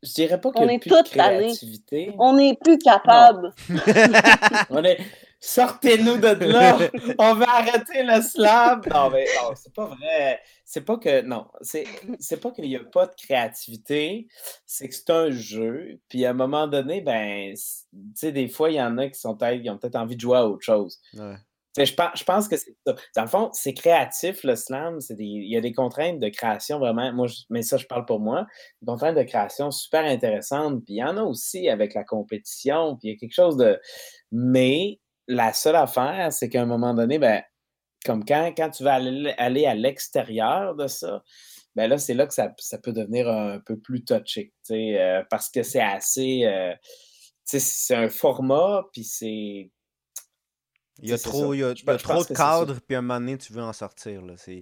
[0.04, 1.04] Je dirais pas On qu'il n'y a est plus tannées.
[1.10, 2.14] créativité.
[2.18, 3.52] On n'est plus capable.
[4.70, 4.98] On est...
[5.40, 6.78] Sortez-nous de là!
[7.18, 8.80] On va arrêter le slam!
[8.90, 10.40] Non, mais non, c'est pas vrai.
[10.64, 11.20] C'est pas que.
[11.20, 11.84] Non, c'est
[12.18, 14.26] c'est pas qu'il n'y a pas de créativité,
[14.64, 16.00] c'est que c'est un jeu.
[16.08, 17.60] Puis à un moment donné, ben, tu
[18.14, 20.20] sais, des fois, il y en a qui sont peut-être, qui ont peut-être envie de
[20.22, 20.98] jouer à autre chose.
[21.12, 21.34] Ouais.
[21.76, 22.94] Je pense, que c'est ça.
[23.16, 24.98] Dans le fond, c'est créatif, le slam.
[25.18, 27.12] il y a des contraintes de création vraiment.
[27.12, 28.46] Moi, mais ça, je parle pour moi.
[28.80, 30.84] Des contraintes de création super intéressantes.
[30.84, 32.96] Puis il y en a aussi avec la compétition.
[32.96, 33.80] Puis il y a quelque chose de.
[34.30, 37.42] Mais la seule affaire, c'est qu'à un moment donné, ben,
[38.04, 41.24] comme quand, quand tu vas aller, à l'extérieur de ça,
[41.74, 44.52] ben là, c'est là que ça, ça peut devenir un peu plus touché.
[44.70, 46.44] euh, parce que c'est assez.
[46.44, 46.72] euh,
[47.44, 49.70] c'est un format, puis c'est.
[51.02, 53.02] Il y a trop, il y a, il y trop de cadres, puis à un
[53.02, 54.22] moment donné, tu veux en sortir.
[54.22, 54.34] Là.
[54.36, 54.52] C'est...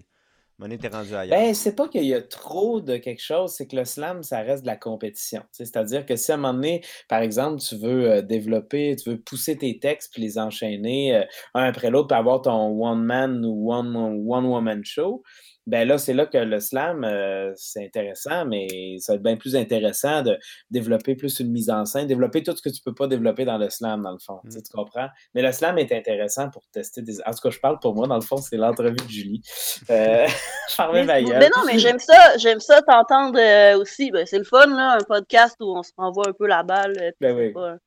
[0.60, 1.36] À un moment donné, t'es rendu ailleurs.
[1.36, 4.40] Ben, c'est pas qu'il y a trop de quelque chose, c'est que le slam, ça
[4.42, 5.42] reste de la compétition.
[5.50, 9.20] C'est-à-dire que si à un moment donné, par exemple, tu veux euh, développer, tu veux
[9.20, 11.24] pousser tes textes puis les enchaîner euh,
[11.54, 15.22] un après l'autre, puis avoir ton one-man ou one- one-woman show,
[15.66, 19.36] ben là, c'est là que le slam, euh, c'est intéressant, mais ça va être bien
[19.36, 20.36] plus intéressant de
[20.70, 23.58] développer plus une mise en scène, développer tout ce que tu peux pas développer dans
[23.58, 24.40] le slam, dans le fond.
[24.44, 24.62] tu sais, Mm.
[24.62, 25.08] Tu comprends?
[25.34, 27.20] Mais le slam est intéressant pour tester des.
[27.26, 29.42] En tout cas, je parle pour moi, dans le fond, c'est l'entrevue de Julie.
[29.90, 30.26] Euh,
[30.92, 31.38] Mais, ma gueule.
[31.38, 34.10] mais non, mais j'aime ça, j'aime ça t'entendre euh, aussi.
[34.10, 36.96] Ben, c'est le fun, là, un podcast où on se renvoie un peu la balle.
[37.00, 37.52] euh, puis Ben c'est oui.
[37.52, 37.78] pas un,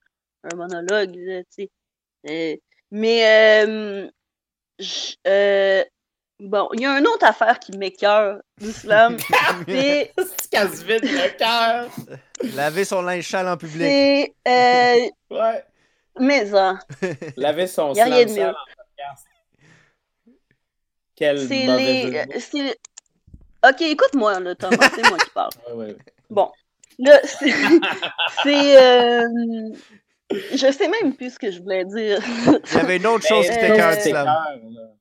[0.51, 1.69] un monologue, tu sais.
[2.29, 2.55] Euh,
[2.91, 3.63] mais
[5.27, 5.83] euh,
[6.39, 9.17] bon, il y a une autre affaire qui m'écœure du slam.
[9.67, 10.11] c'est
[10.83, 11.89] vite le cœur.
[12.55, 13.81] Laver son linge sale en public.
[13.81, 15.63] c'est euh, Ouais.
[16.19, 16.77] maison.
[17.37, 18.49] Laver son de sale mieux.
[18.49, 19.25] en podcast.
[21.15, 22.11] Quel C'est mauvais les.
[22.11, 22.39] jeu de
[23.67, 25.49] Ok, écoute-moi, là, Thomas, c'est moi qui parle.
[25.69, 25.97] Ouais, ouais, ouais.
[26.29, 26.51] Bon,
[26.99, 27.19] là,
[28.43, 28.77] c'est.
[28.81, 29.23] euh,
[30.53, 32.19] Je sais même plus ce que je voulais dire.
[32.45, 34.25] Il y avait une autre chose qui Mais, était euh, cœur chose de qui slam.
[34.25, 34.91] t'écoeure, là.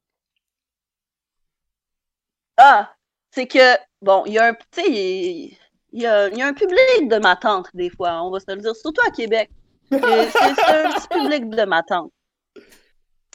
[2.56, 2.94] Ah,
[3.30, 5.58] c'est que, bon, il y a un, sais, il
[5.92, 8.56] y a, y a un public de ma tante, des fois, on va se le
[8.56, 9.50] dire, surtout à Québec.
[9.90, 12.12] C'est un petit public de ma tante.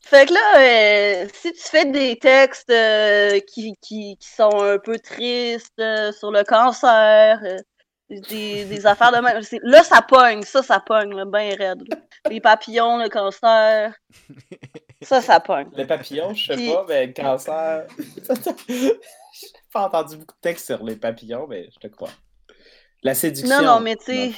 [0.03, 4.79] Fait que là, euh, si tu fais des textes euh, qui, qui, qui sont un
[4.79, 7.39] peu tristes euh, sur le cancer,
[8.09, 11.83] des, des affaires de même, là, ça pogne, ça, ça pogne, là, ben raide.
[11.87, 11.97] là.
[12.29, 13.93] Les papillons, le cancer,
[15.05, 15.69] ça, ça pogne.
[15.75, 17.87] Le papillon, je sais Puis- pas, mais le cancer.
[18.67, 22.09] J'ai pas entendu beaucoup de textes sur les papillons, mais je te crois.
[23.03, 23.47] La séduction.
[23.61, 24.31] Non, non, mais tu sais.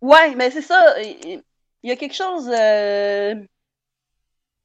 [0.00, 1.00] Ouais, mais c'est ça.
[1.02, 1.42] Il
[1.82, 2.48] il y a quelque chose.
[2.48, 3.34] euh,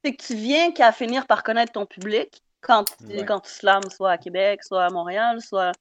[0.02, 3.24] C'est que tu viens qu'à finir par connaître ton public quand, tu- Ouais.
[3.26, 5.72] quand tu slams, soit à Québec, soit à Montréal, soit.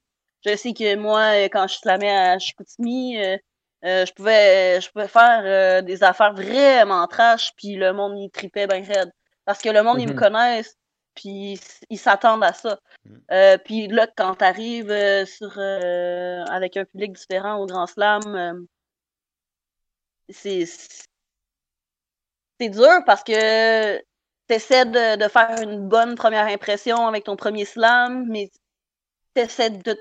[0.46, 3.38] Je sais que moi, euh, quand je slamais à Chicoutimi, euh,
[3.86, 8.30] euh, je pouvais je pouvais faire euh, des affaires vraiment trash, puis le monde y
[8.30, 9.12] tripait bien raide.
[9.46, 10.20] Parce que le monde, ils me Mhm.
[10.20, 10.76] connaissent,
[11.16, 11.60] puis
[11.90, 12.80] ils- s'attendent à ça.
[13.06, 13.22] Mhm.
[13.32, 18.66] Euh, puis là, quand tu arrives sur, avec un public différent au Grand Slam,
[20.30, 20.66] c'est
[22.60, 24.04] c'est dur parce que tu
[24.56, 28.50] essaies de, de faire une bonne première impression avec ton premier slam, mais
[29.36, 30.00] tu essaies de,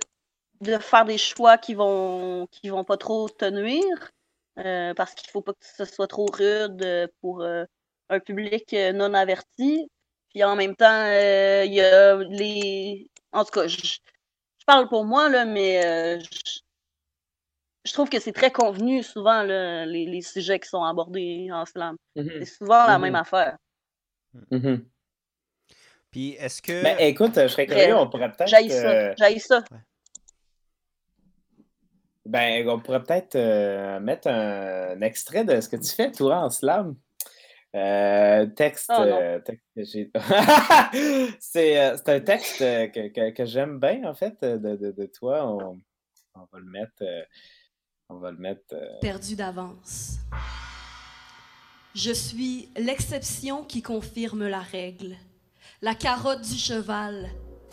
[0.60, 4.10] de faire des choix qui vont qui vont pas trop te nuire
[4.58, 7.64] euh, parce qu'il faut pas que ce soit trop rude pour euh,
[8.08, 9.90] un public euh, non averti.
[10.30, 13.10] Puis en même temps, euh, il y a les.
[13.32, 16.60] En tout cas, je, je parle pour moi, là, mais euh, je,
[17.84, 21.64] je trouve que c'est très convenu souvent là, les, les sujets qui sont abordés en
[21.64, 21.96] slam.
[22.16, 23.56] Mhm, C'est souvent la même affaire.
[24.50, 24.84] mhm.
[26.10, 26.82] Puis est-ce que.
[26.82, 28.48] Ben, écoute, je serais curieux, on pourrait peut-être.
[28.48, 28.90] J'aille ça.
[28.90, 29.64] euh, J'aille ça.
[32.28, 36.50] Ben, on pourrait peut-être euh, mettre un, extrait de ce que tu fais, toi, en
[36.50, 36.94] slam.
[37.74, 39.64] Euh, texte, Oh, euh, texte
[41.40, 44.90] c'est euh, c'est un texte euh, que, que, que j'aime bien, en fait, de, de,
[44.90, 45.46] de toi.
[45.46, 45.80] On,
[46.34, 47.02] on va le mettre.
[48.10, 48.74] on va le mettre.
[49.00, 50.18] perdu d'avance.
[51.94, 55.16] Je suis l'exception qui confirme la règle,
[55.80, 57.30] la carotte du cheval,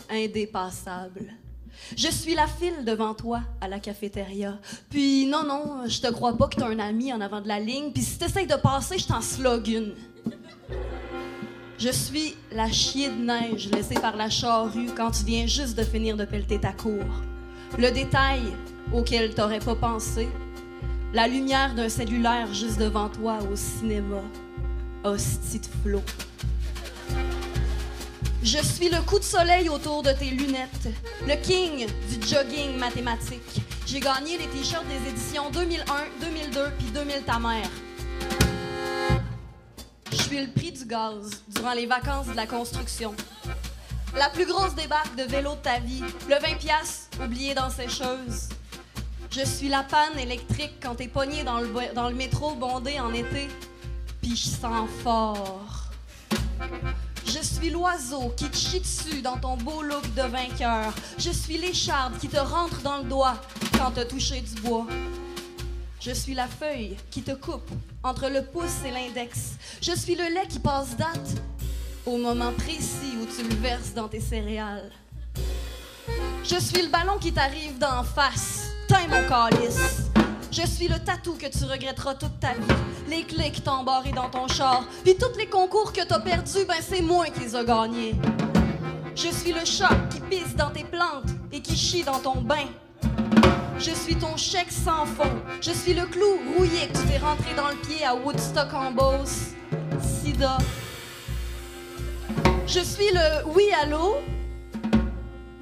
[0.08, 1.34] indépassable.
[1.96, 4.58] Je suis la file devant toi à la cafétéria.
[4.90, 7.60] Puis non, non, je te crois pas que t'as un ami en avant de la
[7.60, 7.92] ligne.
[7.92, 9.94] Puis si t'essayes de passer, je t'en slog une.
[11.78, 15.84] Je suis la chier de neige laissée par la charrue quand tu viens juste de
[15.84, 17.04] finir de pelleter ta cour.
[17.78, 18.40] Le détail
[18.94, 20.28] auquel t'aurais pas pensé,
[21.12, 24.22] la lumière d'un cellulaire juste devant toi au cinéma.
[25.04, 26.02] Hostie de flot.
[28.46, 30.88] Je suis le coup de soleil autour de tes lunettes,
[31.26, 33.60] le king du jogging mathématique.
[33.84, 35.82] J'ai gagné les t-shirts des éditions 2001,
[36.20, 37.68] 2002 puis 2000 ta mère.
[40.12, 43.16] Je suis le prix du gaz durant les vacances de la construction.
[44.14, 48.50] La plus grosse débarque de vélo de ta vie, le 20 piastres oublié dans sécheuse.
[49.28, 53.12] Je suis la panne électrique quand t'es pogné dans le, dans le métro bondé en
[53.12, 53.48] été,
[54.22, 55.90] puis je sens fort.
[57.26, 60.92] Je suis l'oiseau qui te chie dessus dans ton beau look de vainqueur.
[61.18, 63.36] Je suis l'écharpe qui te rentre dans le doigt
[63.76, 64.86] quand t'as touché du bois.
[66.00, 67.68] Je suis la feuille qui te coupe
[68.02, 69.56] entre le pouce et l'index.
[69.82, 71.42] Je suis le lait qui passe date
[72.06, 74.92] au moment précis où tu le verses dans tes céréales.
[76.44, 78.68] Je suis le ballon qui t'arrive d'en face.
[78.86, 80.05] Tain mon calice.
[80.56, 82.80] Je suis le tatou que tu regretteras toute ta vie.
[83.10, 84.88] Les clés qui t'ont embarré dans ton char.
[85.04, 88.14] Puis tous les concours que t'as perdus, ben c'est moi qui les ai gagnés.
[89.14, 92.68] Je suis le chat qui pisse dans tes plantes et qui chie dans ton bain.
[93.78, 95.30] Je suis ton chèque sans fond.
[95.60, 98.92] Je suis le clou rouillé que tu t'es rentré dans le pied à Woodstock en
[98.92, 99.48] Beauce.
[100.00, 100.56] Sida.
[102.66, 104.22] Je suis le oui allô?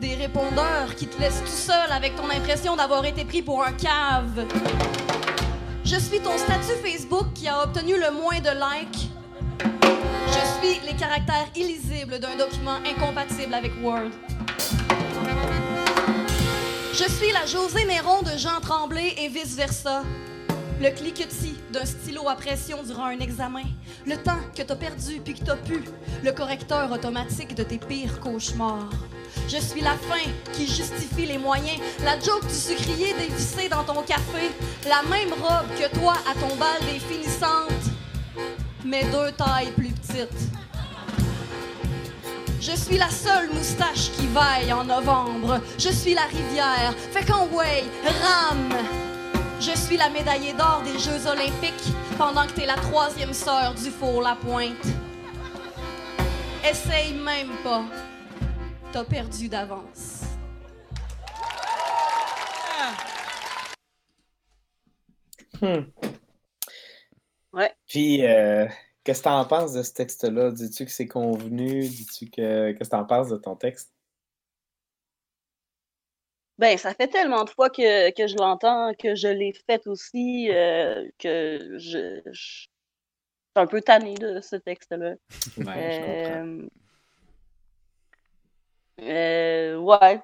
[0.04, 3.72] Des répondeurs qui te laissent tout seul avec ton impression d'avoir été pris pour un
[3.72, 4.44] cave.
[5.82, 9.08] Je suis ton statut Facebook qui a obtenu le moins de likes.
[10.26, 14.10] Je suis les caractères illisibles d'un document incompatible avec Word.
[16.92, 20.02] Je suis la José Néron de Jean Tremblay et vice-versa.
[20.80, 23.62] Le cliquetis d'un stylo à pression durant un examen.
[24.06, 25.84] Le temps que t'as perdu puis que t'as pu.
[26.22, 28.90] Le correcteur automatique de tes pires cauchemars.
[29.48, 31.78] Je suis la fin qui justifie les moyens.
[32.04, 34.50] La joke du sucrier dévissé dans ton café.
[34.88, 37.00] La même robe que toi à ton bal des.
[38.84, 40.50] Mais deux tailles plus petites.
[42.60, 45.60] Je suis la seule moustache qui vaille en novembre.
[45.78, 46.94] Je suis la rivière.
[47.12, 47.84] Fait qu'en way,
[48.22, 48.74] rame.
[49.66, 53.90] Je suis la médaillée d'or des Jeux olympiques pendant que t'es la troisième sœur du
[53.90, 54.76] four La Pointe.
[56.62, 57.82] Essaye même pas.
[58.92, 60.24] T'as perdu d'avance.
[65.62, 65.84] hmm.
[67.54, 67.72] Ouais.
[67.88, 68.66] Puis, euh,
[69.02, 70.50] qu'est-ce que t'en penses de ce texte-là?
[70.50, 71.88] Dis-tu que c'est convenu?
[71.88, 72.72] Dis-tu que.
[72.72, 73.93] Qu'est-ce que t'en penses de ton texte?
[76.58, 80.48] Ben, ça fait tellement de fois que, que je l'entends, que je l'ai fait aussi,
[80.52, 82.68] euh, que je, je suis
[83.56, 85.14] un peu tannée de ce texte-là.
[85.58, 86.30] Ouais.
[86.36, 86.68] Euh,
[89.00, 90.20] euh, ouais.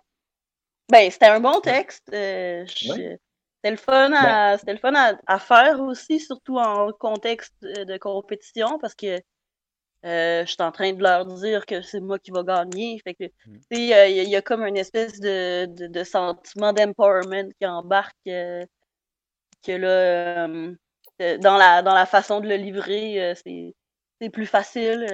[0.91, 2.09] Ben, c'était un bon texte.
[2.13, 3.19] je- Ouais.
[3.63, 7.85] C'était le fun, à, c'était le fun à, à faire aussi, surtout en contexte de
[7.85, 9.21] de compétition, parce que
[10.05, 12.99] euh, je suis en train de leur dire que c'est moi qui va gagner.
[13.05, 13.59] Fait que, Mm.
[13.71, 16.73] sais, euh, il y, a- il y a comme une espèce de, de, de sentiment
[16.73, 18.65] d'empowerment qui embarque, euh,
[19.63, 23.75] que là, euh, dans la, dans la façon de le livrer, c'est
[24.23, 25.07] c'est plus facile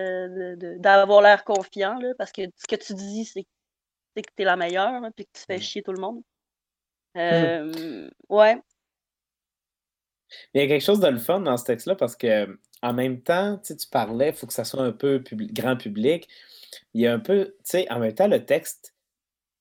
[0.81, 3.47] d'avoir l'air confiant, là, parce que ce que tu dis, c'est
[4.17, 5.61] c'est que tu es la meilleure, hein, puis que tu fais Mm.
[5.61, 6.23] chier tout le monde.
[7.17, 8.61] Euh, ouais.
[10.55, 13.23] Il y a quelque chose de le fun dans ce texte-là parce que en même
[13.23, 15.23] temps, tu parlais, il faut que ça soit un peu
[15.53, 16.29] grand public.
[16.95, 18.95] Il y a un peu, tu sais, en même temps, le texte,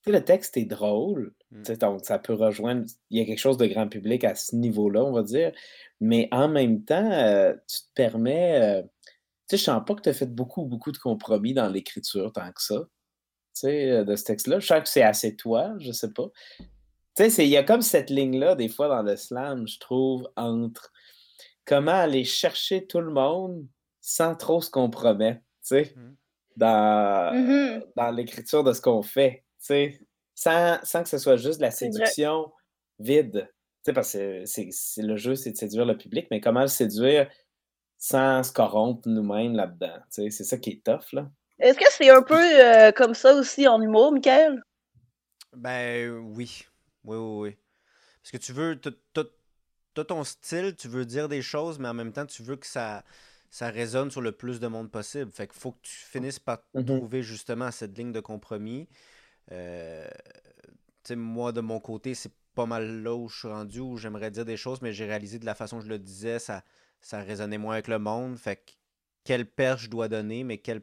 [0.04, 1.34] tu sais, le texte est drôle.
[1.52, 1.62] Mm.
[1.64, 2.86] tu sais, Donc, ça peut rejoindre.
[3.10, 5.52] Il y a quelque chose de grand public à ce niveau-là, on va dire.
[6.02, 8.62] Mais en même temps, euh, tu te permets.
[8.62, 8.84] euh,
[9.48, 12.34] tu sais, je sens pas que tu as fait beaucoup, beaucoup de compromis dans l'écriture
[12.34, 12.80] tant que ça.
[13.56, 14.60] Tu sais, euh, de ce texte-là.
[14.60, 16.30] Je sens que c'est assez toi, je sais pas.
[17.16, 20.30] Tu sais, il y a comme cette ligne-là, des fois, dans le slam, je trouve,
[20.36, 20.92] entre
[21.66, 23.66] comment aller chercher tout le monde
[24.02, 25.40] sans trop se compromettre.
[25.42, 25.96] Tu sais.
[26.56, 27.84] Dans, Mhm.
[27.96, 30.00] dans l'écriture de ce qu'on fait, tu sais,
[30.36, 32.52] sans, sans que ce soit juste de la séduction
[33.00, 33.50] vide.
[33.84, 37.30] Tu sais, parce que le jeu, c'est de séduire le public, mais comment le séduire
[37.98, 39.98] sans se corrompre nous-mêmes là-dedans?
[40.14, 41.30] Tu sais, c'est ça qui est tough, là.
[41.60, 44.62] Est-ce que c'est un peu euh, comme ça aussi en humour, Michael?
[45.54, 46.64] Ben oui.
[47.04, 47.58] Oui, oui, oui.
[48.22, 48.80] Parce que tu veux.
[49.96, 52.68] T'as ton style, tu veux dire des choses, mais en même temps, tu veux que
[52.68, 53.04] ça,
[53.50, 55.32] ça résonne sur le plus de monde possible.
[55.32, 56.86] Fait qu'il faut que tu finisses par Mhm.
[56.98, 58.88] trouver justement cette ligne de compromis.
[59.52, 60.08] Euh,
[61.04, 63.98] tu sais, moi, de mon côté, c'est pas mal là où je suis rendu, où
[63.98, 66.64] j'aimerais dire des choses, mais j'ai réalisé de la façon que je le disais, ça,
[67.02, 68.38] ça résonnait moins avec le monde.
[68.38, 68.72] Fait que
[69.24, 70.82] quelle perche je dois donner, mais quel,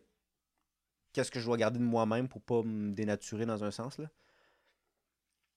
[1.12, 4.10] qu'est-ce que je dois garder de moi-même pour pas me dénaturer dans un sens, là?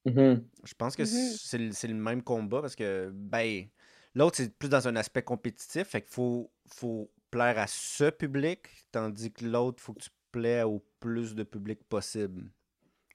[0.05, 0.47] Mhm.
[0.63, 1.39] Je pense que Mhm.
[1.39, 3.67] c'est le, c'est le même combat parce que, ben,
[4.13, 5.87] l'autre, c'est plus dans un aspect compétitif.
[5.87, 10.63] Fait qu'il faut, faut plaire à ce public, tandis que l'autre, faut que tu plais
[10.63, 12.51] au plus de public possible.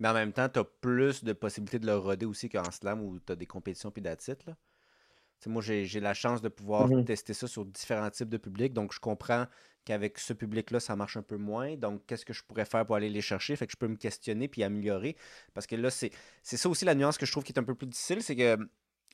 [0.00, 3.02] Mais en même temps, tu as plus de possibilités de le roder aussi qu'en slam
[3.02, 4.16] où tu as des compétitions puis là.
[5.46, 7.04] Moi, j'ai la chance de pouvoir Mhm.
[7.04, 8.72] tester ça sur différents types de publics.
[8.74, 9.46] Donc, je comprends
[9.84, 11.76] qu'avec ce public-là, ça marche un peu moins.
[11.76, 13.56] Donc, qu'est-ce que je pourrais faire pour aller les chercher?
[13.56, 15.16] Fait que je peux me questionner puis améliorer.
[15.54, 16.10] Parce que là, c'est
[16.42, 18.22] c'est ça aussi la nuance que je trouve qui est un peu plus difficile.
[18.22, 18.58] C'est que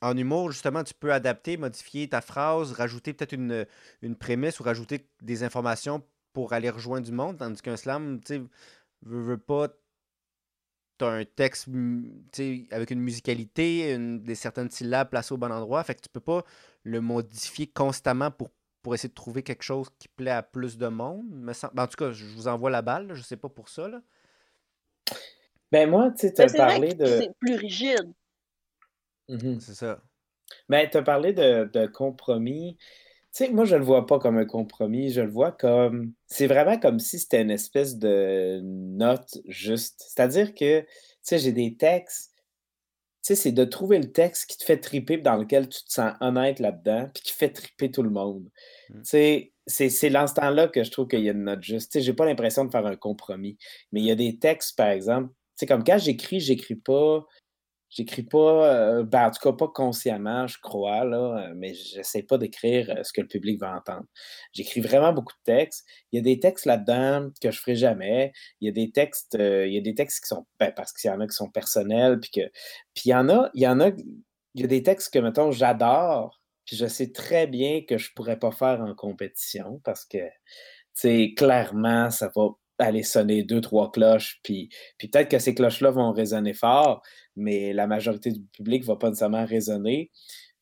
[0.03, 3.67] en humour, justement, tu peux adapter, modifier ta phrase, rajouter peut-être une,
[4.03, 7.39] une prémisse ou rajouter des informations pour aller rejoindre du monde.
[7.39, 8.43] Tandis qu'un slam, tu sais,
[9.03, 9.69] veux, veux pas,
[10.99, 15.53] t'as un texte tu sais, avec une musicalité, une- des certaines syllabes placées au bon
[15.53, 15.83] endroit.
[15.85, 16.45] Fait que tu peux pas
[16.85, 18.51] le modifier constamment pour,
[18.83, 21.25] pour essayer de trouver quelque chose qui plaît à plus de monde.
[21.55, 23.09] semble- ben, en tout cas, je vous envoie la balle.
[23.09, 23.89] là, Je sais pas pour ça.
[23.89, 24.01] Là.
[25.73, 27.07] Ben moi, tu sais, tu as parlé de...
[27.07, 28.13] c'est plus rigide.
[29.29, 29.61] Mhm.
[29.61, 30.01] C'est ça.
[30.69, 32.79] Ben, tu as parlé de, de compromis.
[33.37, 36.15] Tu sais, moi, je le vois pas comme un compromis, je le vois comme...
[36.27, 40.03] C'est vraiment comme si c'était une espèce de note juste.
[40.09, 40.87] C'est-à-dire que, tu
[41.21, 42.41] sais, j'ai des textes, tu
[43.23, 46.15] sais, c'est de trouver le texte qui te fait triper, dans lequel tu te sens
[46.23, 48.49] honnête là-dedans, puis qui fait triper tout le monde.
[48.89, 48.95] Mm.
[48.95, 51.63] Tu sais, c'est c'est dans ce temps-là que je trouve qu'il y a une note
[51.63, 51.93] juste.
[51.93, 53.59] Tu sais, j'ai pas l'impression de faire un compromis.
[53.93, 57.27] Mais il y a des textes, par exemple, tu sais, comme quand j'écris, j'écris pas...
[57.97, 62.23] J'écris pas, euh, ben, en tout cas pas consciemment, je crois, là, euh, mais j'essaie
[62.23, 64.05] pas d'écrire euh, ce que le public va entendre.
[64.53, 65.87] J'écris vraiment beaucoup de textes.
[66.13, 68.33] Il y a des textes là-dedans que je ferai jamais.
[68.61, 71.11] Il y a des textes, il y a des textes qui sont, ben, parce qu'il
[71.11, 72.51] y en a qui sont personnels, puis que,
[72.93, 75.19] puis il y en a, il y en a, il y a des textes que,
[75.19, 80.05] mettons, j'adore, puis je sais très bien que je pourrais pas faire en compétition parce
[80.05, 80.29] que, tu
[80.93, 84.69] sais, clairement, ça va aller sonner deux, trois cloches, puis,
[84.99, 87.03] puis peut-être que ces cloches-là vont résonner fort,
[87.37, 90.11] mais la majorité du public ne va pas nécessairement résonner.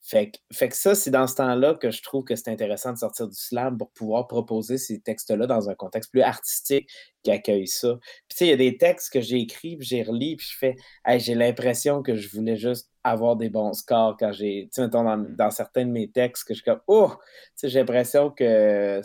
[0.07, 2.93] Fait que, fait que ça, c'est dans ce temps-là que je trouve que c'est intéressant
[2.93, 6.91] de sortir du slam pour pouvoir proposer ces textes-là dans un contexte plus artistique
[7.23, 7.97] qui accueille ça.
[8.29, 10.47] Puis tu sais, il y a des textes que j'ai écrits, puis j'ai relis, puis
[10.51, 14.65] je fais hey, j'ai l'impression que je voulais juste avoir des bons scores quand j'ai,
[14.65, 17.21] tu sais, mettons, dans, dans certains de mes textes, que je suis comme, oh, tu
[17.57, 19.01] sais, j'ai l'impression que,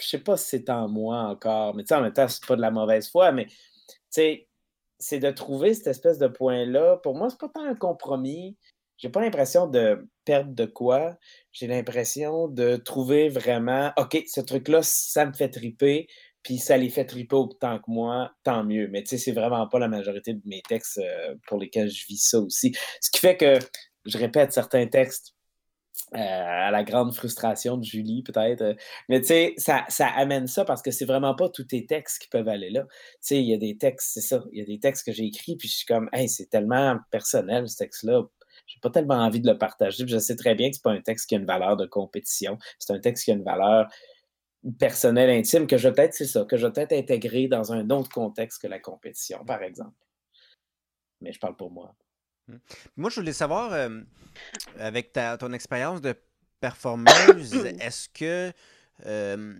[0.00, 2.44] je sais pas si c'est en moi encore, mais tu sais, en même temps, c'est
[2.44, 3.54] pas de la mauvaise foi, mais tu
[4.10, 4.48] sais,
[5.04, 6.96] c'est de trouver cette espèce de point-là.
[7.02, 8.56] Pour moi, c'est pas tant un compromis.
[8.96, 11.18] J'ai pas l'impression de perdre de quoi.
[11.52, 16.06] J'ai l'impression de trouver vraiment, OK, ce truc-là, ça me fait triper,
[16.42, 18.88] puis ça les fait triper autant que moi, tant mieux.
[18.88, 22.06] Mais tu sais, c'est vraiment pas la majorité de mes textes euh, pour lesquels je
[22.06, 22.72] vis ça aussi.
[23.02, 23.58] Ce qui fait que
[24.06, 25.33] je répète certains textes
[26.14, 28.62] euh, à la grande frustration de Julie, peut-être.
[28.62, 28.74] euh,
[29.08, 29.84] Mais tu sais, ça,
[30.16, 32.82] amène ça parce que c'est vraiment pas tous tes textes qui peuvent aller là.
[32.82, 35.12] Tu sais, il y a des textes, c'est ça, il y a des textes que
[35.12, 38.22] j'ai écrits, puis je suis comme, hey, c'est tellement personnel, ce texte-là.
[38.66, 40.04] J'ai pas tellement envie de le partager.
[40.06, 42.58] Je sais très bien que c'est pas un texte qui a une valeur de compétition.
[42.78, 43.88] C'est un texte qui a une valeur
[44.78, 47.90] personnelle, intime, que je vais peut-être, c'est ça, que je vais peut-être intégrer dans un
[47.90, 49.96] autre contexte que la compétition, par exemple.
[51.20, 51.94] Mais je parle pour moi.
[52.96, 54.00] Moi, je voulais savoir, euh,
[54.78, 56.14] avec ta, ton expérience de
[56.60, 58.52] performeuse, est-ce que
[59.06, 59.54] euh,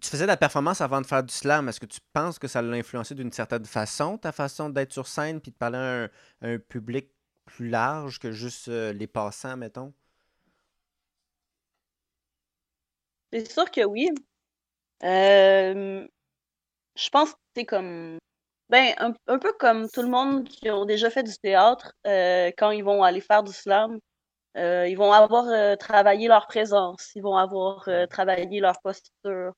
[0.00, 1.68] tu faisais de la performance avant de faire du slam?
[1.68, 5.06] Est-ce que tu penses que ça l'a influencé d'une certaine façon, ta façon d'être sur
[5.06, 6.04] scène puis de parler à un,
[6.42, 7.10] à un public
[7.46, 9.92] plus large que juste euh, les passants, mettons?
[13.32, 14.08] C'est sûr que oui.
[15.02, 16.08] Je
[17.10, 18.18] pense que c'est comme.
[18.70, 22.50] Ben, un, un peu comme tout le monde qui ont déjà fait du théâtre, euh,
[22.56, 23.98] quand ils vont aller faire du slam,
[24.56, 29.52] euh, ils vont avoir euh, travaillé leur présence, ils vont avoir travaillé leur posture,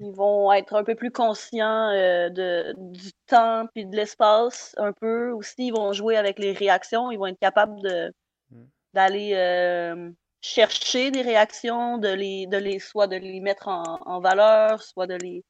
[0.00, 5.30] ils vont être un peu plus conscients de, du temps puis de l'espace, un peu
[5.32, 5.68] aussi.
[5.68, 8.12] Ils vont jouer avec les réactions, ils vont être capables de
[8.50, 8.64] Mm.
[8.94, 14.82] d'aller chercher des réactions, de les, de les, soit de les mettre en, en valeur,
[14.82, 15.44] soit de les.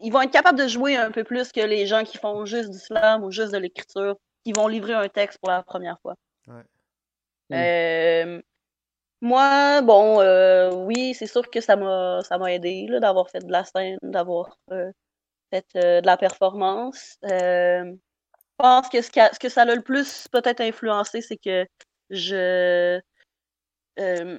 [0.00, 2.70] Ils vont être capables de jouer un peu plus que les gens qui font juste
[2.70, 6.14] du slam ou juste de l'écriture, qui vont livrer un texte pour la première fois.
[6.46, 6.62] Ouais.
[7.52, 8.42] Euh,
[9.20, 13.40] moi, bon, euh, oui, c'est sûr que ça m'a ça m'a aidé là, d'avoir fait
[13.44, 14.90] de la scène, d'avoir euh,
[15.50, 17.16] fait euh, de la performance.
[17.24, 21.20] Euh, je pense que ce, qui a- ce que ça l'a le plus peut-être influencé,
[21.22, 21.66] c'est que
[22.10, 23.00] je
[24.00, 24.38] euh,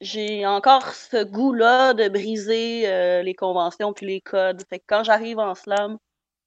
[0.00, 4.62] j'ai encore ce goût-là de briser euh, les conventions puis les codes.
[4.68, 5.98] Fait que quand j'arrive en slam,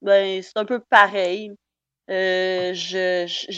[0.01, 1.51] ben c'est un peu pareil.
[2.11, 3.51] Euh, je je-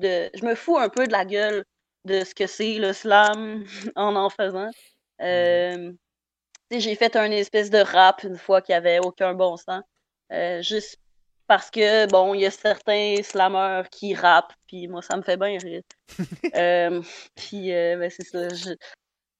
[0.00, 1.64] de je me fous un peu de la gueule
[2.06, 3.64] de ce que c'est le slam
[3.96, 4.70] en en faisant.
[6.70, 9.82] Sais, j'ai fait un espèce de rap une fois qui avait aucun bon sens.
[10.32, 10.98] Euh, juste
[11.46, 15.36] parce que, bon, il y a certains slammeurs qui rappent, puis moi, ça me fait
[15.36, 15.82] bien rire.
[16.56, 17.02] Euh,
[17.34, 18.48] puis, euh, ben, c'est ça.
[18.50, 18.74] Je,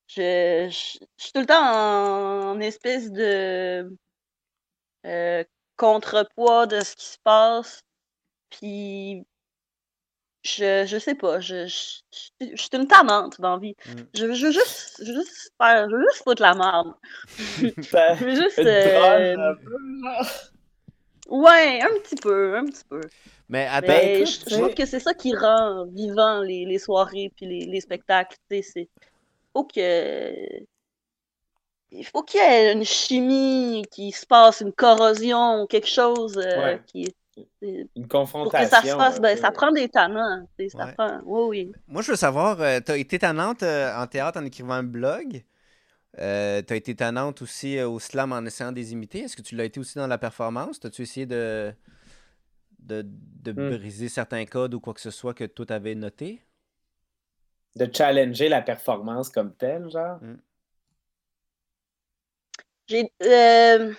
[0.09, 3.89] je, je, je suis tout le temps en, en espèce de
[5.07, 5.45] euh,
[5.77, 7.83] contrepoids de ce qui se passe.
[8.51, 9.25] Puis,
[10.45, 12.01] je, je sais pas, je, je,
[12.41, 13.75] je, je suis une tannante dans la vie.
[13.87, 13.93] Mm.
[14.15, 16.95] Je, veux- juste, je veux juste faire, je veux juste foutre la merde.
[17.93, 18.59] Ben, Je veux juste.
[18.59, 20.27] euh, drôle, un peu, genre.
[21.29, 23.01] Ouais, un petit peu, un petit peu.
[23.49, 26.65] Mais attends, Mais écoute, je, tu je trouve que c'est ça qui rend vivant les,
[26.67, 28.37] les soirées puis les, les spectacles.
[28.51, 28.91] Tu sais, c'est
[29.55, 29.81] faut que
[31.91, 36.61] il faut qu'il y ait une chimie qui se passe, une corrosion, quelque chose euh,
[36.61, 36.83] Ouais.
[36.87, 37.07] qui
[37.97, 38.09] Une
[38.43, 38.67] pour que confrontation.
[38.67, 39.21] ça se fasse.
[39.21, 40.47] Ben, ça prend des talents.
[40.59, 40.95] tu sais, Ça Ouais.
[40.97, 41.21] prend.
[41.25, 41.73] Oui, oui.
[41.89, 45.45] moi, je veux savoir, euh, t'as été tannante euh, en théâtre en écrivant un blog?
[46.19, 49.21] Euh, t'as été tannante aussi euh, au slam en essayant de les imiter?
[49.21, 50.79] Est-ce que tu l'as été aussi dans la performance?
[50.81, 51.75] T'as-tu essayé de,
[52.81, 53.77] de, de Hmm.
[53.79, 56.41] briser certains codes ou quoi que ce soit que toi t'avais noté?
[57.77, 60.19] De challenger la performance comme telle, genre?
[62.89, 63.95] J'ai euh,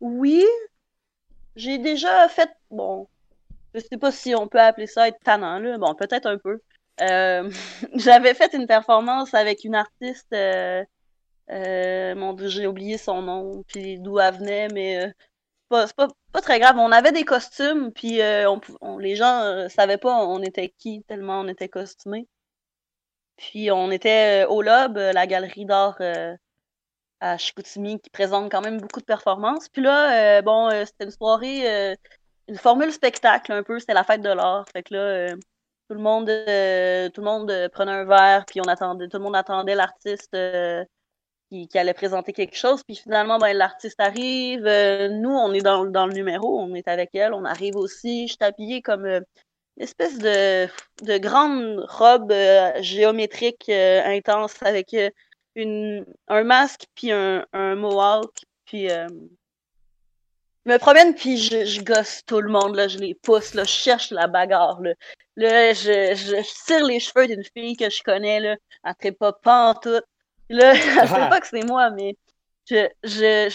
[0.00, 0.44] oui,
[1.56, 3.08] j'ai déjà fait bon,
[3.74, 5.78] je sais pas si on peut appeler ça être tannant là.
[5.78, 6.60] Bon, peut-être un peu.
[7.00, 7.50] Euh,
[7.94, 10.84] j'avais fait une performance avec une artiste euh,
[11.50, 16.08] euh, mon j'ai oublié son nom puis d'où elle venait mais c'est pas, c'est pas,
[16.32, 16.76] pas très grave.
[16.78, 18.20] On avait des costumes puis
[18.98, 22.26] les gens savaient pas on était qui tellement on était costumés.
[23.36, 25.98] Puis on était au Lob, la galerie d'art
[27.20, 29.68] à Chicoutimi qui présente quand même beaucoup de performances.
[29.68, 31.96] Puis là, bon, c'était une soirée,
[32.48, 34.66] une formule spectacle un peu, c'était la fête de l'art.
[34.72, 35.36] Fait que là,
[35.88, 39.16] tout le monde, euh, tout le monde euh, prenait un verre, puis on attendait, tout
[39.18, 40.84] le monde attendait l'artiste euh,
[41.50, 42.82] qui, qui allait présenter quelque chose.
[42.84, 44.66] Puis finalement, ben, l'artiste arrive.
[44.66, 48.28] euh, nous, on est dans, dans le numéro, on est avec elle, on arrive aussi.
[48.28, 49.20] Je suis comme euh,
[49.76, 50.66] une espèce de,
[51.04, 54.94] de grande robe euh, géométrique intense avec
[55.54, 58.32] une, un masque puis un, un mohawk
[58.66, 58.88] puis
[60.68, 62.88] je me promène puis je, je gosse tout le monde là.
[62.88, 63.64] Je les pousse là.
[63.64, 64.92] Je cherche la bagarre là,
[65.36, 68.56] là je, je, je tire les cheveux d'une fille que je connais là.
[68.84, 70.04] Elle traite pas pantoute.
[70.50, 72.16] Là elle sait pas que c'est moi mais
[72.68, 73.48] je je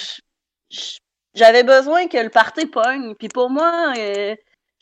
[1.35, 3.15] j'avais besoin que le party pogne.
[3.15, 4.35] Puis pour moi euh,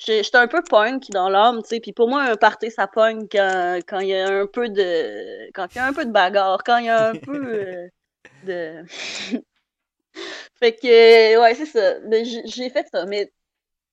[0.03, 1.79] J'étais un peu punk dans l'âme, tu sais.
[1.79, 5.51] Puis pour moi, un party, ça pogne quand quand il y a un peu de
[5.53, 7.87] quand il y a un peu de bagarre, quand il y a un peu euh,
[8.43, 8.83] de.
[10.61, 11.99] fait que ouais, c'est ça.
[12.01, 13.31] Mais j'ai fait ça, mais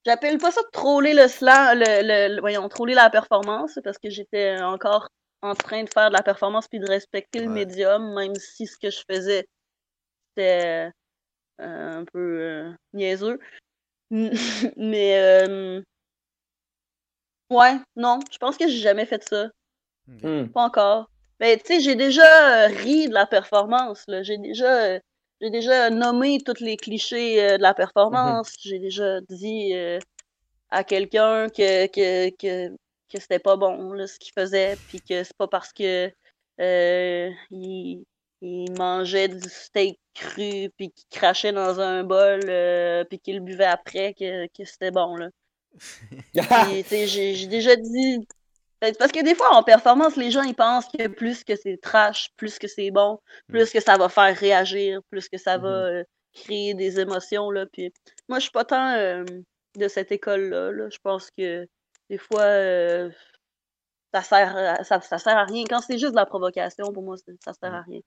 [0.07, 3.99] j'appelle pas ça de troller le slam, le, le, le- voyons, troller la performance, parce
[3.99, 5.09] que j'étais encore
[5.43, 8.77] en train de faire de la performance puis de respecter le médium, même si ce
[8.79, 9.47] que je faisais
[10.37, 10.91] c'était
[11.61, 13.39] euh, un peu euh, niaiseux.
[14.11, 15.83] mais euh,
[17.51, 19.49] Ouais, non, je pense que j'ai jamais fait ça.
[20.07, 20.47] Hmm.
[20.49, 21.11] Pas encore.
[21.41, 24.23] Mais tu sais, j'ai déjà euh, ri de la performance, là.
[24.23, 25.01] J'ai déjà, euh,
[25.41, 28.55] j'ai déjà nommé tous les clichés euh, de la performance.
[28.61, 29.99] J'ai déjà dit euh,
[30.71, 32.77] à quelqu'un que, que, que,
[33.09, 36.13] que c'était pas bon, là, ce qu'il faisait, puis que c'est pas parce que
[36.61, 38.05] euh, il,
[38.41, 42.41] il mangeait du steak cru, puis qu'il crachait dans un bol,
[43.09, 45.29] puis qu'il le buvait après, que, que c'était bon, là.
[46.33, 48.27] Puis, tu sais, j'ai j'ai déjà dit.
[48.81, 51.79] Ben, Parce que des fois, en performance, les gens ils pensent que plus que c'est
[51.81, 53.19] trash, plus que c'est bon,
[53.49, 57.51] plus que ça va faire réagir, plus que ça va euh, créer des émotions.
[57.51, 57.67] Là.
[57.73, 57.93] Puis,
[58.29, 59.25] moi, je suis pas tant euh,
[59.77, 60.71] de cette école-là.
[60.73, 60.89] là.
[60.91, 61.67] Je pense que
[62.09, 63.11] des fois, euh,
[64.15, 65.65] ça, sert à, ça, ça sert à rien.
[65.69, 68.01] Quand c'est juste de la provocation, pour moi, ça sert à rien.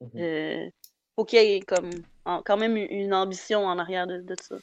[0.00, 0.10] Mhm.
[0.16, 0.70] Euh,
[1.16, 1.90] faut qu'il y ait comme,
[2.24, 4.56] en- quand même une une ambition en arrière de, de ça.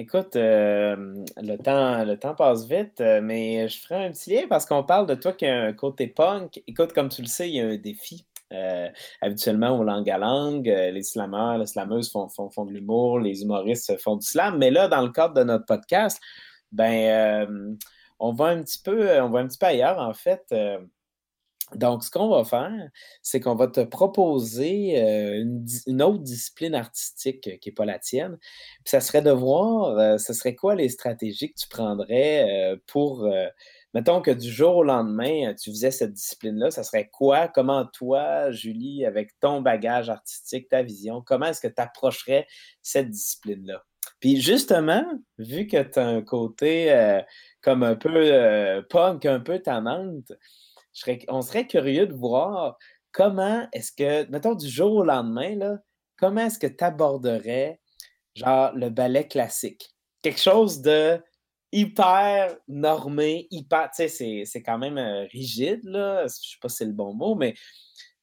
[0.00, 0.96] Écoute, euh,
[1.36, 4.82] le, temps, le temps passe vite, euh, mais je ferai un petit lien parce qu'on
[4.82, 6.62] parle de toi qui a un côté punk.
[6.66, 8.24] Écoute, comme tu le sais, il y a un défi.
[8.50, 8.88] Euh,
[9.20, 13.42] habituellement, au langue à langue, les slameurs, les slameuses font, font, font de l'humour, les
[13.42, 14.56] humoristes font du slam.
[14.56, 16.18] Mais là, dans le cadre de notre podcast,
[16.72, 17.76] ben,
[18.18, 20.50] on va un petit peu, on va un petit peu ailleurs, en fait.
[21.74, 22.88] Donc, ce qu'on va faire,
[23.22, 25.44] c'est qu'on va te proposer euh,
[25.86, 28.38] une, autre discipline artistique qui n'est pas la tienne.
[28.40, 32.76] Puis ça serait de voir, euh, ce serait quoi les stratégies que tu prendrais euh,
[32.86, 33.28] pour,
[33.94, 37.48] mettons que du jour au lendemain, tu faisais cette discipline-là, ça serait quoi?
[37.48, 42.46] Comment toi, Julie, avec ton bagage artistique, ta vision, comment est-ce que tu approcherais
[42.82, 43.84] cette discipline-là?
[44.18, 45.04] Puis justement,
[45.38, 47.20] vu que tu as un côté
[47.60, 50.32] comme un peu punk, un peu tannante,
[51.28, 52.76] on serait curieux de voir
[53.12, 55.78] comment est-ce que, mettons du jour au lendemain, là,
[56.18, 57.80] comment est-ce que tu aborderais
[58.34, 59.90] genre le ballet classique?
[60.22, 61.20] Quelque chose de
[61.72, 66.78] hyper normé, hyper, tu sais, c'est quand même euh, rigide, là, je sais pas si
[66.78, 67.54] c'est le bon mot, mais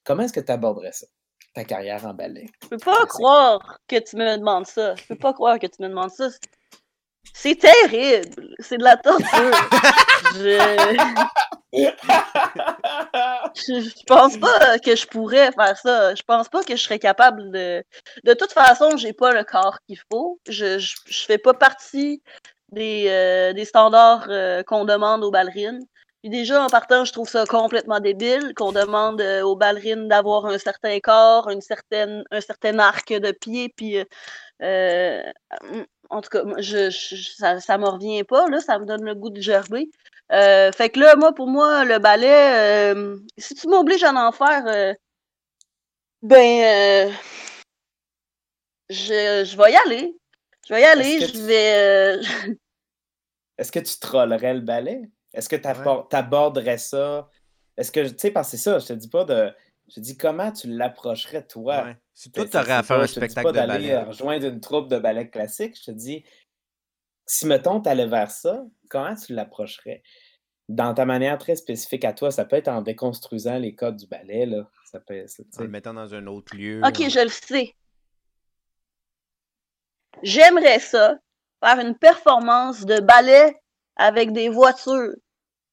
[0.03, 1.07] comment est-ce que tu aborderais ça,
[1.53, 2.45] ta carrière en ballet?
[2.63, 4.95] Je peux pas croire que tu me demandes ça.
[4.95, 6.30] Je peux pas croire que tu me demandes ça.
[7.34, 8.55] C'est terrible.
[8.59, 9.28] C'est de la torture.
[10.36, 11.46] je...
[13.55, 14.05] je...
[14.05, 16.15] pense pas que je pourrais faire ça.
[16.15, 17.84] Je pense pas que je serais capable de.
[18.23, 20.39] De toute façon, j'ai pas le corps qu'il faut.
[20.47, 22.21] Je, je, fais pas partie
[22.71, 25.82] des, euh, des standards euh, qu'on demande aux ballerines.
[26.21, 30.47] Puis déjà, en partant, je trouve ça complètement débile qu'on demande euh, aux ballerines d'avoir
[30.47, 33.97] un certain corps, une certaine, un certain arc de pied, puis
[36.09, 36.89] en tout cas, je,
[37.38, 39.89] ça, ça me revient pas, là, ça me donne le goût de gerber.
[40.32, 44.32] Euh, fait que là, moi, pour moi, le ballet, euh, si tu m'obliges à en
[44.32, 44.93] faire, euh,
[46.21, 47.13] ben,
[48.89, 50.17] je, je vais y aller.
[50.67, 52.19] Je vais y aller, je vais.
[53.57, 55.09] Est-ce que tu trollerais le ballet?
[55.34, 57.30] Est-ce que tu aborderais ça?
[57.78, 59.51] Est-ce que, tu sais, parce que c'est ça, je te dis pas de.
[59.88, 61.93] Je te dis comment tu l'approcherais, toi?
[62.13, 63.97] Si toi, tu aurais à faire un spectacle de ballet.
[64.03, 66.25] Rejoindre une troupe de ballet classique, je te dis,
[67.28, 70.01] si mettons, tu allais vers ça, comment tu l'approcherais?
[70.69, 74.07] Dans ta manière très spécifique à toi, ça peut être en déconstruisant les codes du
[74.07, 74.69] ballet, là.
[74.86, 75.25] Ça peut
[75.57, 76.82] En le mettant dans un autre lieu.
[76.86, 77.73] Ok, je le sais.
[80.23, 81.15] J'aimerais ça,
[81.63, 83.55] faire une performance de ballet
[83.97, 85.13] avec des voitures.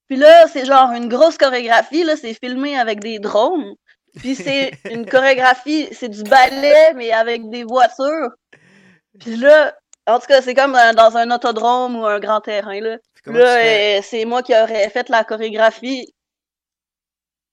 [0.09, 3.75] Puis là, c'est genre une grosse chorégraphie, là, c'est filmé avec des drones.
[4.17, 8.31] Puis c'est une chorégraphie, c'est du ballet, mais avec des voitures.
[9.19, 9.75] Puis là,
[10.07, 12.81] en tout cas, c'est comme euh, dans un autodrome ou un grand terrain.
[12.81, 16.15] Là, là euh, c'est moi qui aurais fait la chorégraphie.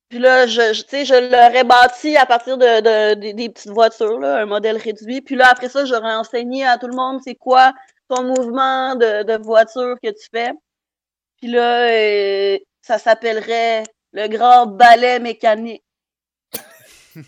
[0.10, 4.46] Puis là, je, je, je l'aurais bâti à partir de, des petites voitures, là, un
[4.46, 5.22] modèle réduit.
[5.22, 7.72] Puis là, après ça, j'aurais enseigné à tout le monde c'est quoi
[8.10, 10.52] ton mouvement de, de voiture que tu fais.
[11.38, 15.84] Puis là, euh, ça s'appellerait le grand ballet mécanique.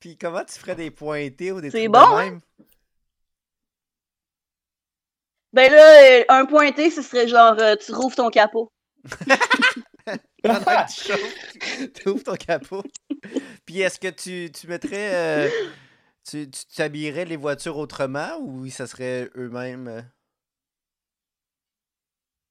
[0.00, 2.40] Puis comment tu ferais des pointés ou des trucs C'est bon, même?
[5.54, 8.72] Ben là, euh, un pointé, ce serait genre, euh, tu rouvres ton capot.
[10.42, 12.82] Pendant que tu ouvres ton capot.
[13.64, 15.14] Puis est-ce que tu, tu mettrais...
[15.14, 15.48] Euh,
[16.28, 20.10] tu t'habillerais les voitures autrement ou ça serait eux-mêmes?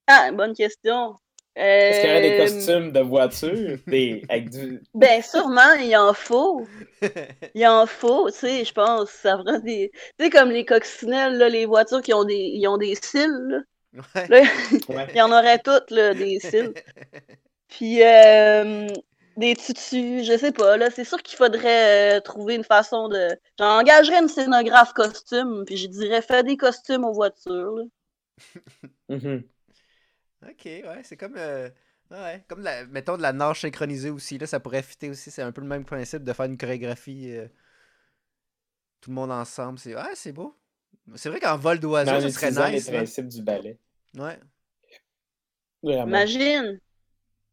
[0.08, 1.18] Ah, bonne question.
[1.56, 3.78] Est-ce qu'il y aurait des euh, costumes de voiture
[4.30, 4.82] avec du...
[4.95, 6.66] Ben, sûrement, il en faut.
[7.54, 9.10] Il en faut, tu sais, je pense.
[9.10, 9.91] Ça prend des...
[10.18, 13.30] Tu sais, comme les coccinelles, là, les voitures qui ont des, ils ont des cils,
[13.49, 13.62] là.
[14.30, 16.74] il y en aurait toutes, là, des cils.
[17.68, 18.88] Puis, euh,
[19.38, 20.89] des tutus, je sais pas, là.
[20.89, 23.28] C'est sûr qu'il faudrait euh, trouver une façon de...
[23.60, 27.84] J'engagerais une scénographe costume, puis je dirais, fais des costumes aux voitures, là.
[29.10, 29.43] Mm-hmm.
[30.50, 31.36] Ok, ouais, c'est comme.
[31.38, 31.70] Euh,
[32.12, 35.32] ouais, comme la, mettons de la nage synchronisée aussi, là, ça pourrait fitter aussi.
[35.32, 37.48] C'est un peu le même principe de faire une chorégraphie euh,
[39.02, 39.80] tout le monde ensemble.
[39.80, 40.58] C'est ouais, c'est beau.
[41.16, 42.88] C'est vrai qu'en vol d'oiseau, ce serait nice.
[42.88, 43.78] les principes du ballet.
[44.18, 44.39] Ouais.
[45.84, 46.80] Imagine.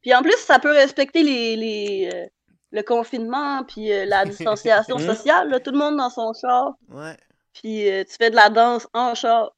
[0.02, 2.26] Puis en plus, ça peut respecter les, les euh,
[2.70, 5.06] le confinement puis la distanciation hmm?
[5.06, 5.62] sociale.
[5.62, 6.74] tout le monde dans son char.
[6.88, 7.16] Ouais.
[7.52, 9.52] Puis tu fais de la danse en char.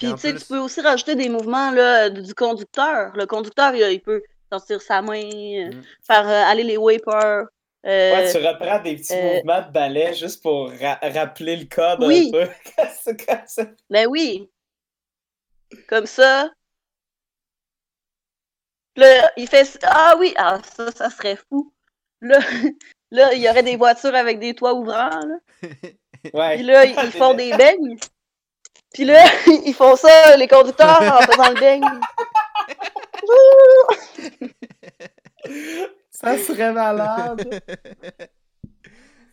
[0.00, 3.12] Puis, tu sais, tu peux aussi rajouter des mouvements là, du conducteur.
[3.14, 5.82] Le conducteur, il, peut sortir sa main, euh, mm.
[6.02, 7.44] faire euh, aller les wipers.
[7.86, 12.32] Euh, ouais, tu reprends des petits mouvements de ballet juste pour rappeler le code oui.
[12.34, 13.66] un peu.
[13.90, 14.50] ben oui.
[15.86, 16.50] Comme ça.
[18.96, 21.74] Là, il fait Ah oui, ah, ça, ça serait fou.
[22.22, 22.38] Là,
[23.10, 25.10] là, il y aurait des voitures avec des toits ouvrants.
[25.10, 25.36] Là.
[26.34, 26.56] Ouais.
[26.56, 27.98] Puis là, ils font des beignes.
[28.92, 29.24] Puis là,
[29.66, 31.84] ils font ça, les conducteurs, en faisant le beigne.
[36.10, 37.62] Ça serait malade.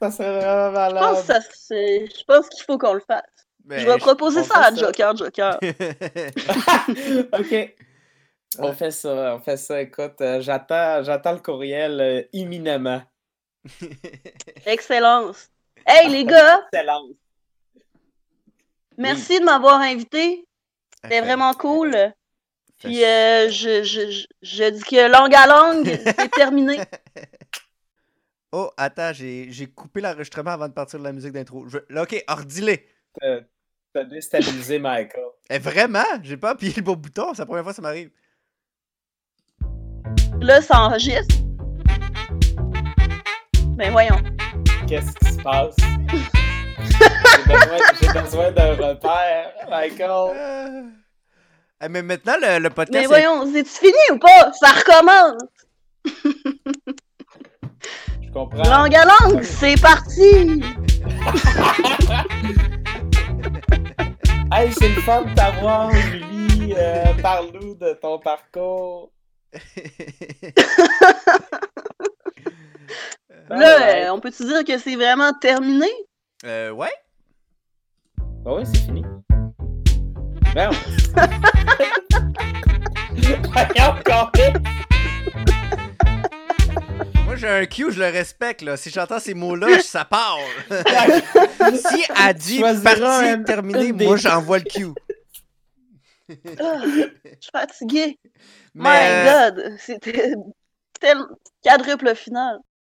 [0.01, 1.03] Ça serait vraiment Je malade.
[1.03, 3.23] pense, que ça, c'est- je pense qu'il faut qu'on le fasse.
[3.69, 4.75] Je vais proposer ça à ça.
[4.75, 5.59] Joker, Joker.
[7.37, 7.75] OK.
[8.59, 9.81] On fait ça, on fait ça.
[9.81, 13.01] Écoute, euh, j'attends, j'attends le courriel euh, imminemment.
[14.65, 15.49] Excellence.
[15.85, 17.01] Hey, les gars, Excellent.
[18.97, 20.45] Merci de m'avoir invité.
[21.03, 21.95] C'était vraiment cool.
[22.79, 26.77] Puis euh, je, je, je, je dis que langue à langue, c'est terminé.
[28.53, 31.65] Oh, attends, j'ai j'ai coupé l'enregistrement avant de partir de la musique d'intro.
[31.97, 32.87] Ok, ordis-les.
[33.19, 33.41] T'as-
[33.93, 35.25] T'as déstabilisé Michael.
[35.49, 36.05] Eh, vraiment?
[36.23, 38.09] J'ai pas appuyé le bon bouton, c'est la première fois que ça m'arrive.
[40.39, 41.35] Là, ça enregistre.
[43.75, 44.17] Ben voyons.
[44.87, 45.75] Qu'est-ce qui se passe?
[47.49, 50.09] J'ai besoin, besoin d'un repère, Michael.
[50.35, 50.83] Euh.
[51.83, 52.93] Eh, mais maintenant, le, le podcast.
[52.97, 54.51] Mais est- voyons, c'est-tu fini ou pas?
[54.53, 55.41] Ça recommence.
[58.23, 58.63] Je comprends.
[58.69, 60.61] Langue à langue, c'est parti.
[64.49, 66.73] Hey, c'est le fun de t'avoir, Julie.
[66.77, 69.11] Euh, Parle-nous de ton parcours.
[73.49, 75.87] Là, euh, on peut-tu dire que c'est vraiment terminé?
[76.45, 76.93] Euh, ouais?
[78.49, 79.03] Ah ouais, c'est fini.
[80.53, 80.71] Voyons,
[84.05, 84.63] Corinne.
[87.25, 88.77] Moi, j'ai un cue, je le respecte, là.
[88.77, 90.37] Si j'entends ces mots-là, ça part.
[90.69, 94.93] si elle dit partie terminée, moi, j'envoie le cue.
[96.57, 97.09] Ah, je
[97.41, 98.17] suis fatiguée.
[98.73, 100.35] Mais, My euh, God, c'était
[101.01, 101.17] tel
[101.61, 102.59] quadruple final.